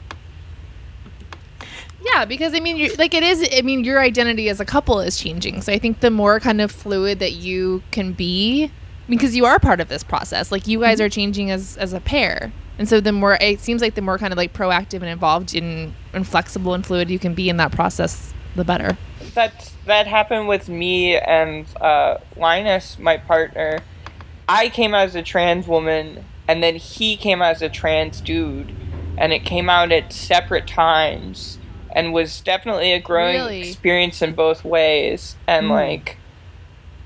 [2.01, 3.47] Yeah, because I mean, you like it is.
[3.55, 5.61] I mean, your identity as a couple is changing.
[5.61, 8.71] So I think the more kind of fluid that you can be,
[9.07, 10.51] because you are part of this process.
[10.51, 13.81] Like you guys are changing as as a pair, and so the more it seems
[13.81, 17.19] like the more kind of like proactive and involved in and flexible and fluid you
[17.19, 18.97] can be in that process, the better.
[19.35, 23.79] that that happened with me and uh, Linus, my partner.
[24.47, 28.19] I came out as a trans woman, and then he came out as a trans
[28.19, 28.75] dude,
[29.17, 31.57] and it came out at separate times,
[31.95, 33.69] and was definitely a growing Really?
[33.69, 35.35] experience in both ways.
[35.47, 36.17] And like,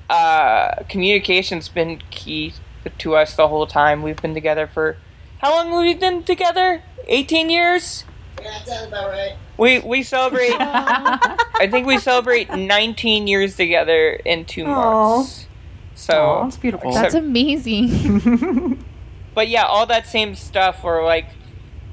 [0.09, 2.53] uh, communication's been key
[2.99, 4.01] to us the whole time.
[4.01, 4.97] We've been together for
[5.39, 6.81] how long have we been together?
[7.07, 8.05] Eighteen years.
[8.37, 9.35] That sounds about right.
[9.57, 10.53] We we celebrate.
[10.59, 15.15] I think we celebrate 19 years together in two Aw.
[15.17, 15.47] months.
[15.95, 16.89] So Aw, that's beautiful.
[16.89, 18.83] except- That's amazing.
[19.33, 20.83] but yeah, all that same stuff.
[20.83, 21.29] Or like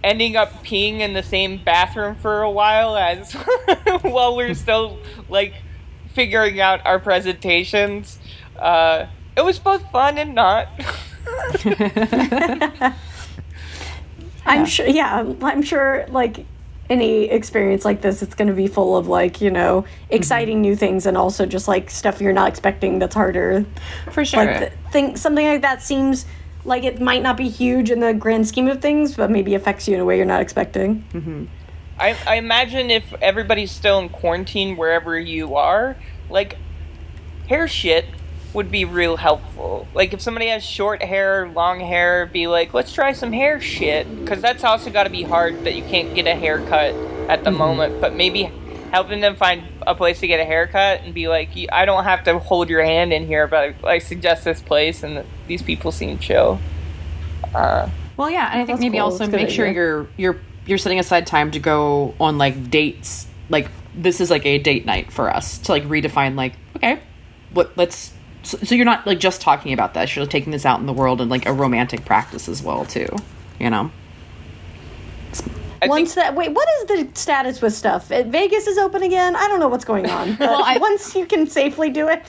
[0.04, 3.32] ending up peeing in the same bathroom for a while as
[4.02, 4.98] while we're still
[5.28, 5.54] like
[6.12, 8.18] figuring out our presentations.
[8.58, 10.68] Uh, it was both fun and not.
[14.46, 16.44] I'm sure, yeah, I'm sure, like,
[16.90, 20.76] any experience like this, it's going to be full of, like, you know, exciting new
[20.76, 23.64] things and also just, like, stuff you're not expecting that's harder.
[24.12, 24.44] For sure.
[24.44, 26.26] Like, th- think something like that seems
[26.64, 29.86] like it might not be huge in the grand scheme of things, but maybe affects
[29.86, 31.04] you in a way you're not expecting.
[31.12, 31.44] Mm-hmm.
[31.98, 35.96] I, I imagine if everybody's still in quarantine wherever you are,
[36.28, 36.56] like
[37.48, 38.06] hair shit
[38.52, 39.86] would be real helpful.
[39.94, 44.08] Like if somebody has short hair, long hair, be like, let's try some hair shit,
[44.20, 46.94] because that's also got to be hard that you can't get a haircut
[47.28, 47.58] at the mm-hmm.
[47.58, 48.00] moment.
[48.00, 48.50] But maybe
[48.94, 52.22] helping them find a place to get a haircut and be like, I don't have
[52.24, 56.18] to hold your hand in here, but I suggest this place, and these people seem
[56.20, 56.60] chill.
[57.52, 59.06] Uh, Well, yeah, and I think maybe cool.
[59.06, 59.74] also That's a make sure idea.
[59.74, 60.36] you're you're
[60.66, 63.26] you're setting aside time to go on like dates.
[63.48, 67.00] Like this is like a date night for us to like redefine like okay,
[67.52, 68.12] what let's
[68.44, 70.14] so, so you're not like just talking about this.
[70.14, 73.08] You're taking this out in the world and like a romantic practice as well too.
[73.58, 73.90] You know.
[75.84, 78.10] I once think that wait, what is the status with stuff?
[78.10, 79.36] Uh, Vegas is open again.
[79.36, 80.34] I don't know what's going on.
[80.38, 82.22] But I- once you can safely do it,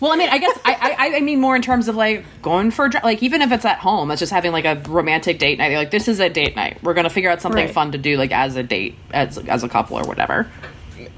[0.00, 2.70] Well, I mean, I guess I, I I mean more in terms of like going
[2.72, 5.38] for a dri- like even if it's at home, it's just having like a romantic
[5.38, 5.76] date night.
[5.76, 6.82] Like this is a date night.
[6.82, 7.72] We're gonna figure out something Right.
[7.74, 10.48] fun to do like as a date as as a couple or whatever.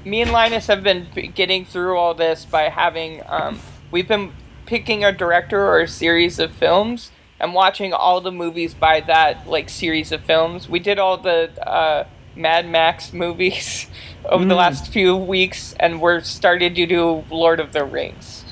[0.03, 3.59] me and Linus have been getting through all this by having um,
[3.91, 4.31] we've been
[4.67, 9.47] picking a director or a series of films and watching all the movies by that
[9.47, 10.69] like series of films.
[10.69, 13.87] We did all the uh, Mad Max movies
[14.25, 18.43] over the last few weeks, and we're started to do Lord of the Rings.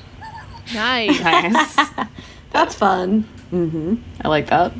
[0.72, 1.20] nice.
[1.20, 1.90] Nice.
[2.52, 3.28] that's fun.
[3.52, 4.72] I like that.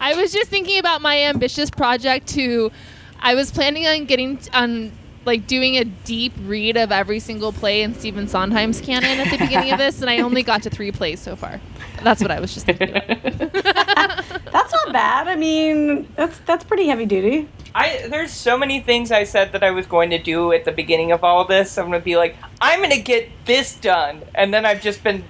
[0.00, 2.72] I was just thinking about my ambitious project to
[3.20, 4.92] I was planning on getting on
[5.26, 9.38] like doing a deep read of every single play in Stephen Sondheim's canon at the
[9.38, 11.60] beginning of this and I only got to 3 plays so far.
[12.02, 13.06] That's what I was just thinking about.
[14.52, 15.28] That's not bad.
[15.28, 17.48] I mean, that's that's pretty heavy duty.
[17.74, 20.72] I there's so many things I said that I was going to do at the
[20.72, 21.76] beginning of all this.
[21.76, 25.24] I'm gonna be like, I'm gonna get this done, and then I've just been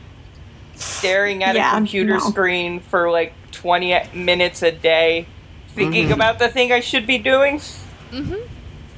[0.74, 2.18] staring at Yeah, a computer no.
[2.20, 5.26] screen for like 20 minutes a day,
[5.68, 6.12] thinking mm-hmm.
[6.12, 7.56] about the thing I should be doing.
[7.56, 8.55] Mm-hmm.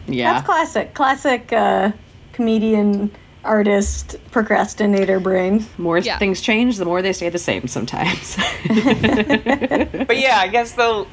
[0.09, 0.33] Yeah.
[0.33, 0.95] That's classic.
[0.95, 1.93] Classic uh,
[2.33, 3.11] comedian,
[3.45, 5.67] artist, procrastinator brain.
[5.79, 6.19] more Yeah.
[6.19, 8.37] things change, the more they stay the same sometimes.
[8.69, 11.07] But yeah, I guess the,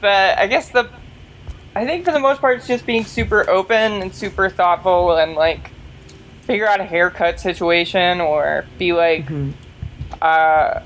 [0.00, 0.88] the I guess the,
[1.74, 5.34] I think for the most part it's just being super open and super thoughtful and
[5.34, 5.70] like
[6.42, 9.28] figure out a haircut situation or be like,
[10.22, 10.80] uh,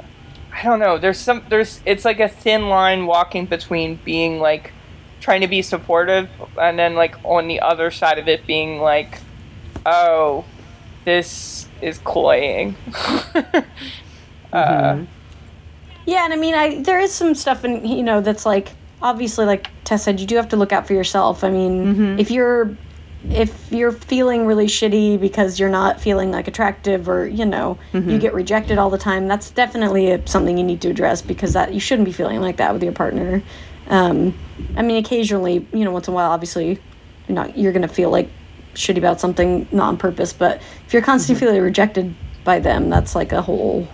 [0.52, 0.98] I don't know.
[0.98, 4.72] There's some there's it's like a thin line walking between being like
[5.20, 6.28] trying to be supportive
[6.60, 9.18] and then like on the other side of it being like,
[9.86, 10.44] oh,
[11.04, 12.76] this is cloying.
[12.94, 13.62] uh,
[14.52, 15.04] mm-hmm.
[16.06, 19.46] Yeah, and I mean, I there is some stuff in you know that's like obviously,
[19.46, 21.44] like Tess said, you do have to look out for yourself.
[21.44, 22.18] I mean, mm-hmm.
[22.18, 22.76] if you're
[23.28, 28.00] if you're feeling really shitty because you're not feeling like attractive or you know you
[28.00, 28.18] mm-hmm.
[28.18, 31.72] get rejected all the time, that's definitely a, something you need to address because that
[31.74, 33.42] you shouldn't be feeling like that with your partner.
[33.90, 34.34] Um,
[34.76, 36.78] I mean, occasionally, you know, once in a while, obviously,
[37.28, 38.30] you're not you're gonna feel like
[38.74, 42.14] shitty about something not on purpose, but if you're constantly feeling rejected
[42.44, 43.86] by them, that's like a whole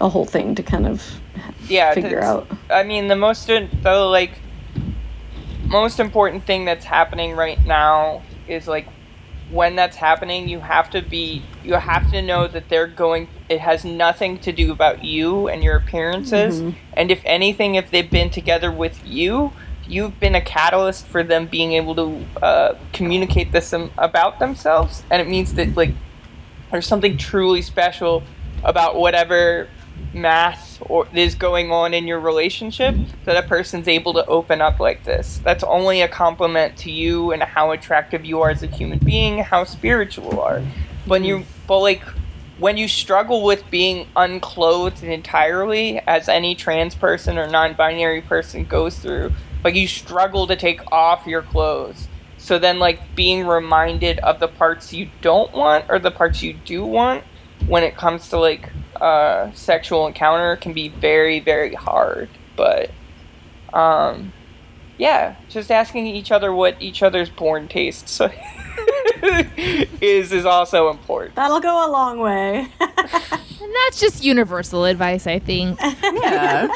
[0.00, 1.02] a whole thing to kind of
[1.68, 2.46] yeah figure out.
[2.70, 3.50] i mean the most
[3.82, 4.38] though like
[5.66, 8.86] most important thing that's happening right now is like
[9.54, 13.60] when that's happening, you have to be you have to know that they're going it
[13.60, 16.60] has nothing to do about you and your appearances.
[16.94, 19.52] And if anything, if they've been together with you,
[19.86, 25.04] you've been a catalyst for them being able to uh, communicate this um, about themselves,
[25.10, 25.92] and it means that like
[26.72, 28.24] there's something truly special
[28.64, 29.68] about whatever
[30.12, 32.94] math or is going on in your relationship
[33.24, 35.40] that a person's able to open up like this.
[35.44, 39.38] That's only a compliment to you and how attractive you are as a human being,
[39.38, 40.62] how spiritual you are.
[41.06, 42.02] When you but like
[42.58, 48.98] when you struggle with being unclothed entirely as any trans person or non-binary person goes
[48.98, 49.32] through,
[49.64, 52.06] like you struggle to take off your clothes.
[52.38, 56.52] So then like being reminded of the parts you don't want or the parts you
[56.52, 57.24] do want
[57.66, 58.70] when it comes to like
[59.00, 62.90] uh, sexual encounter can be very very hard but
[63.72, 64.32] um
[64.98, 68.20] yeah just asking each other what each other's porn tastes
[70.00, 72.66] is is also important That'll go a long way.
[73.64, 75.78] And that's just universal advice, I think.
[75.80, 76.68] Yeah.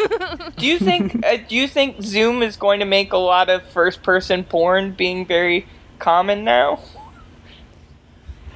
[0.57, 3.63] do you think uh, do you think zoom is going to make a lot of
[3.63, 5.67] first person porn being very
[5.99, 6.81] common now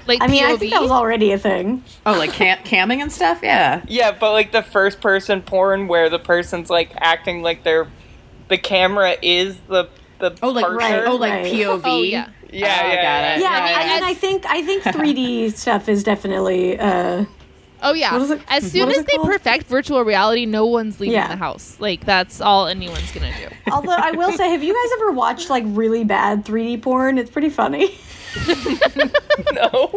[0.06, 1.84] Like I mean, I think that was already a thing.
[2.06, 3.40] oh, like cam- camming and stuff.
[3.42, 3.82] Yeah.
[3.88, 7.88] yeah but like the first person porn where the person's like acting like they're
[8.48, 9.88] the camera is the
[10.18, 10.78] the Oh, like partner.
[10.78, 11.04] Right.
[11.06, 11.52] Oh, like right.
[11.52, 11.80] POV.
[11.84, 12.28] Oh, yeah.
[12.52, 13.34] yeah Oh, yeah, got yeah.
[13.36, 13.40] it.
[13.40, 13.86] Yeah, I mean, Right.
[13.90, 16.78] I, mean, I think I think 3D stuff is definitely.
[16.78, 17.24] Uh,
[17.84, 18.16] Oh yeah.
[18.32, 19.26] It- As soon as they called?
[19.28, 21.26] perfect virtual reality, no one's leaving Yeah.
[21.28, 21.76] the house.
[21.80, 23.48] Like that's all anyone's gonna do.
[23.72, 27.18] although I will say, have you guys ever watched like really bad 3D porn?
[27.18, 27.96] It's pretty funny.
[29.52, 29.90] no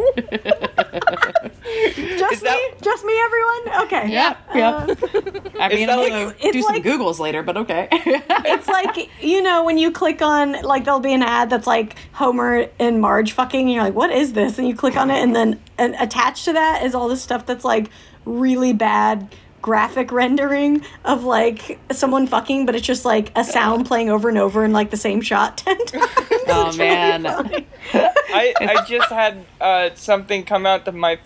[2.18, 3.68] Just that- me, just me, everyone.
[3.86, 4.10] Okay.
[4.10, 4.38] Yep.
[4.54, 4.54] Uh,
[5.60, 7.88] I mean, I'm like- gonna It's do some like- Googles later, but okay.
[7.92, 11.96] it's like you know when you click on like there'll be an ad that's like
[12.12, 14.58] Homer and Marge fucking, and you're like, what is this?
[14.58, 17.46] And you click on it, and then and attached to that is all this stuff
[17.46, 17.90] that's like
[18.24, 24.08] really bad graphic rendering of like someone fucking, but it's just like a sound playing
[24.10, 26.06] over and over in like the same shot ten times.
[26.48, 27.24] oh It's man.
[27.24, 27.66] funny.
[27.92, 31.18] I, I just had uh, something come out of my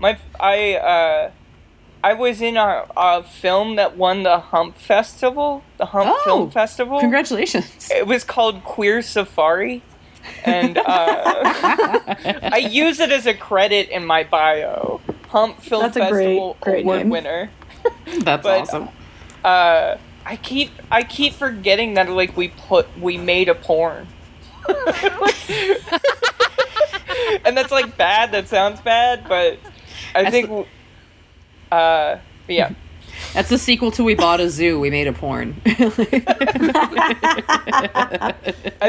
[0.00, 1.30] my I uh,
[2.04, 6.50] I was in a, a film that won the Hump Festival, the Hump Oh, Film
[6.50, 7.00] Festival.
[7.00, 7.90] Congratulations.
[7.90, 9.82] It was called Queer Safari,
[10.44, 15.00] and uh, I use it as a credit in my bio.
[15.28, 17.08] Hump Film That's a great- Festival great award name.
[17.10, 17.50] winner.
[18.20, 18.88] That's But- awesome.
[19.44, 24.08] Uh, I keep I keep forgetting that like we put we made a porn.
[27.44, 28.32] and that's like bad.
[28.32, 29.58] That sounds bad, but
[30.14, 30.66] I That's think,
[31.72, 32.70] uh, yeah.
[33.32, 34.78] That's the sequel to We Bought a Zoo.
[34.78, 35.60] We made a porn.
[35.66, 35.72] I,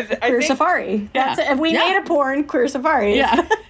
[0.02, 1.10] th- I Queer think Safari.
[1.14, 1.48] That's it.
[1.48, 1.80] If we Yeah.
[1.80, 3.16] made a porn, Queer Safari.
[3.18, 3.48] yeah.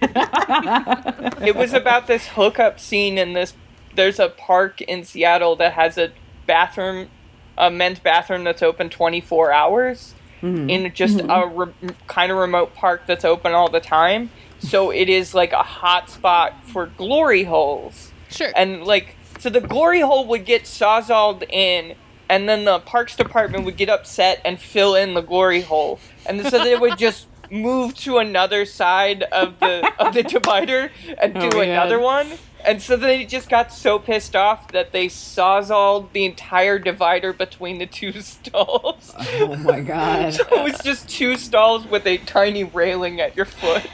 [1.42, 3.54] it was about this hookup scene in this.
[3.94, 6.10] There's a park in Seattle that has a
[6.46, 7.08] bathroom,
[7.56, 11.72] a men's bathroom that's open 24 hours in just a re-
[12.06, 14.30] kind of remote park that's open all the time.
[14.60, 18.07] So it is like a hot spot for glory holes.
[18.30, 18.50] Sure.
[18.56, 21.94] and like so the glory hole would get sawzalled in
[22.28, 26.44] and then the parks department would get upset and fill in the glory hole and
[26.46, 31.40] so they would just move to another side of the of the divider and oh
[31.50, 31.70] do Oh, man.
[31.70, 32.32] another one
[32.64, 37.78] and so they just got so pissed off that they sawzalled the entire divider between
[37.78, 40.34] the two stalls oh my god.
[40.34, 43.86] so it was just two stalls with a tiny railing at your foot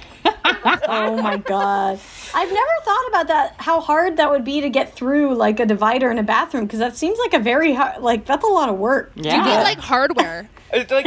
[0.87, 1.99] Oh my god.
[2.35, 3.55] I've never thought about that.
[3.59, 6.79] How hard that would be to get through like a divider in a bathroom because
[6.79, 9.13] that seems like a very hard, like that's a lot of work.
[9.15, 9.37] Yeah.
[9.37, 10.49] you need like hardware.
[10.73, 11.07] It's like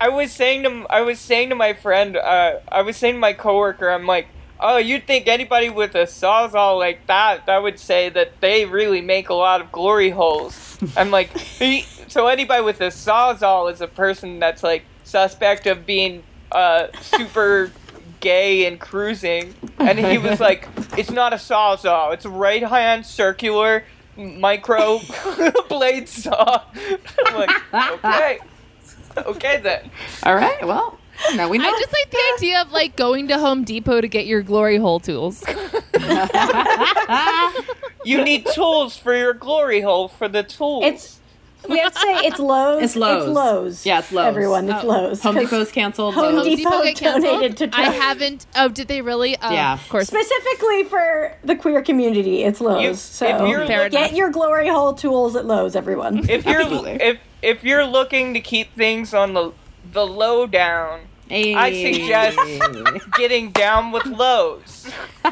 [0.00, 3.20] I was saying to I was saying to my friend, uh, I was saying to
[3.20, 4.26] my coworker, I'm like,
[4.58, 9.00] oh, you'd think anybody with a sawzall like that, that would say that they really
[9.00, 10.76] make a lot of glory holes.
[10.96, 15.86] I'm like, he, so anybody with a sawzall is a person that's like suspect of
[15.86, 17.70] being uh, super
[18.20, 19.54] gay and cruising.
[19.78, 23.84] And he was like, it's not a sawzall, it's a right hand circular
[24.16, 25.00] micro
[25.68, 26.62] blade saw.
[27.26, 28.38] I'm like, okay.
[29.16, 29.90] Okay then.
[30.22, 30.64] All right.
[30.66, 30.98] Well,
[31.34, 31.64] now we know.
[31.68, 34.78] I just like the idea of like going to Home Depot to get your glory
[34.78, 35.44] hole tools.
[38.04, 40.84] You need tools for your glory hole for the tools.
[40.86, 41.19] It's
[41.68, 42.82] we have to say it's Lowe's.
[42.82, 43.24] It's Lowe's.
[43.26, 43.86] It's Lowe's.
[43.86, 44.26] Yeah, it's Lowe's.
[44.26, 44.88] Everyone, it's Oh.
[44.88, 45.22] Lowe's.
[45.22, 46.14] Home 'Cause Depot's canceled.
[46.14, 47.24] Home Lowe's- Depot get canceled?
[47.24, 48.46] donated to I haven't.
[48.56, 49.36] Oh, did they really?
[49.42, 49.74] Oh, Yeah.
[49.74, 50.06] of course.
[50.08, 52.82] Specifically for the queer community, it's Lowe's.
[52.82, 56.28] You- so if you're Fair looking, get your glory hole tools at Lowe's, everyone.
[56.30, 59.52] if you're if if you're looking to keep things on the
[59.92, 61.54] the low down, Hey.
[61.54, 62.38] I suggest
[63.16, 64.88] getting down with Lowe's.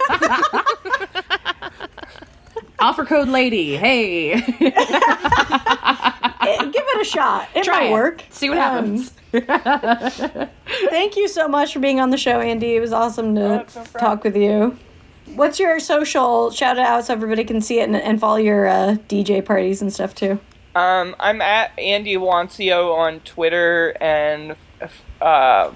[2.81, 3.76] offer code lady.
[3.76, 4.41] Hey,
[6.72, 7.49] Give it a shot.
[7.55, 7.92] It try might it.
[7.92, 8.24] work.
[8.30, 9.11] See what Um, happens.
[10.90, 12.76] Thank you so much for being on the show, Andy.
[12.76, 14.76] It was awesome to Oh, no talk with you.
[15.34, 18.96] What's your social shout out so everybody can see it and, and follow your uh,
[19.09, 20.38] DJ parties and stuff too?
[20.74, 24.57] Um, I'm at Andy Iwancio on Twitter and
[25.20, 25.72] uh,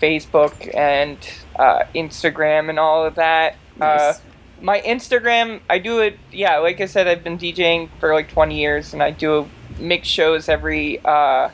[0.00, 1.18] Facebook and
[1.58, 3.54] uh, Instagram and all of that.
[3.80, 4.20] Uh, Nice.
[4.60, 6.18] my Instagram, I do it.
[6.32, 9.48] Yeah, like I said, I've been DJing for like 20 years, and I do
[9.78, 11.50] mix shows every uh,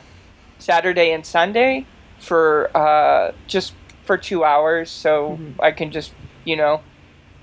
[0.59, 1.85] Saturday and Sunday
[2.19, 3.73] for uh, just
[4.03, 6.13] for two hours, so I can just
[6.43, 6.81] you know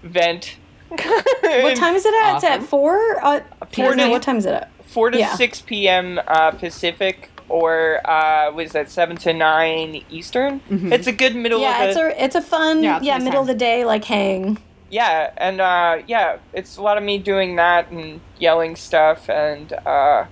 [0.03, 0.57] vent.
[1.43, 2.35] What time is it at?
[2.37, 2.99] It's at four.
[3.25, 3.41] Uh,
[3.73, 4.71] Four no, to- what time is it at?
[4.85, 5.35] four to Yeah.
[5.37, 6.21] six p.m.
[6.27, 10.61] Uh, Pacific, or uh, was that seven to nine Eastern?
[10.71, 13.07] It's a good middle Yeah, of it's the a it's a fun Yeah, yeah, it's
[13.07, 14.59] a nice middle of the day like hang.
[14.91, 19.73] yeah, and uh, yeah, it's a lot of me doing that and yelling stuff, and
[19.73, 20.27] uh,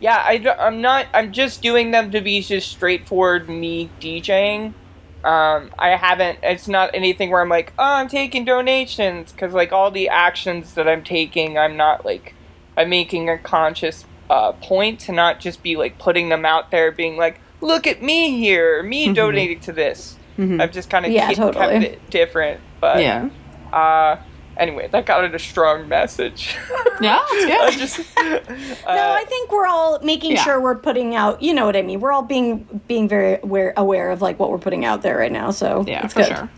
[0.00, 1.06] yeah, I, am not.
[1.12, 4.74] I'm just doing them to be just straightforward me DJing.
[5.22, 6.38] Um, I haven't.
[6.42, 10.74] It's not anything where I'm like, oh, I'm taking donations because like all the actions
[10.74, 12.34] that I'm taking, I'm not like,
[12.76, 16.90] I'm making a conscious uh, point to not just be like putting them out there,
[16.90, 20.16] being like, look at me here, me donating to this.
[20.38, 21.84] I've just kind of Yeah, kept, totally.
[21.84, 23.28] it different, but yeah,
[23.74, 24.16] uh,
[24.60, 26.54] anyway, that got at a strong message.
[27.00, 27.60] yeah, it's good.
[27.60, 30.44] I just, uh, no, I think we're all making yeah.
[30.44, 31.42] sure we're putting out.
[31.42, 31.98] You know what I mean?
[32.00, 35.32] We're all being being very aware aware of like what we're putting out there right
[35.32, 35.50] now.
[35.50, 36.28] So yeah, it's for good.
[36.36, 36.50] sure.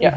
[0.00, 0.16] yeah.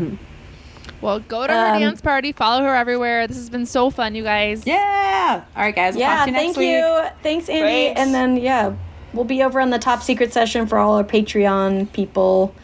[1.02, 2.32] Well, go to her Um, dance party.
[2.32, 3.28] Follow her everywhere.
[3.28, 4.64] This has been so fun, you guys.
[4.66, 5.44] Yeah.
[5.56, 5.94] All right, guys.
[5.96, 6.70] We'll Yeah, talk to you thank next week.
[6.70, 7.06] you.
[7.22, 7.94] Thanks, Andy.
[7.94, 8.00] Thanks.
[8.00, 8.74] And then yeah,
[9.14, 12.56] we'll be over on the top secret session for all our Patreon people.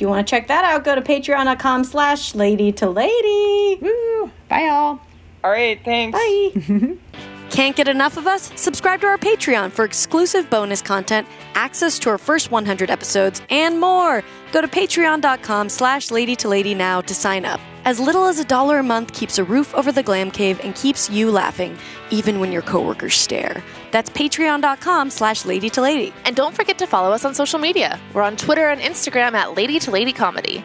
[0.00, 3.78] If you want to check that out, go to patreon.com slash lady to lady.
[3.82, 4.30] Woo.
[4.48, 4.98] Bye, y'all.
[5.44, 6.18] All right, thanks.
[6.18, 6.96] Bye.
[7.50, 8.50] Can't get enough of us?
[8.58, 13.78] Subscribe to our Patreon for exclusive bonus content, access to our first 100 episodes, and
[13.78, 14.24] more.
[14.52, 17.60] Go to patreon.com slash lady to lady now to sign up.
[17.84, 20.74] As little as a dollar a month keeps a roof over the glam cave and
[20.74, 21.76] keeps you laughing,
[22.10, 23.62] even when your coworkers stare.
[23.90, 26.12] That's patreon.com slash lady to lady.
[26.24, 27.98] And don't forget to follow us on social media.
[28.14, 30.64] We're on Twitter and Instagram at Lady to Lady Comedy.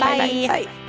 [0.00, 0.18] Bye.
[0.18, 0.48] Bye.
[0.48, 0.79] Bye.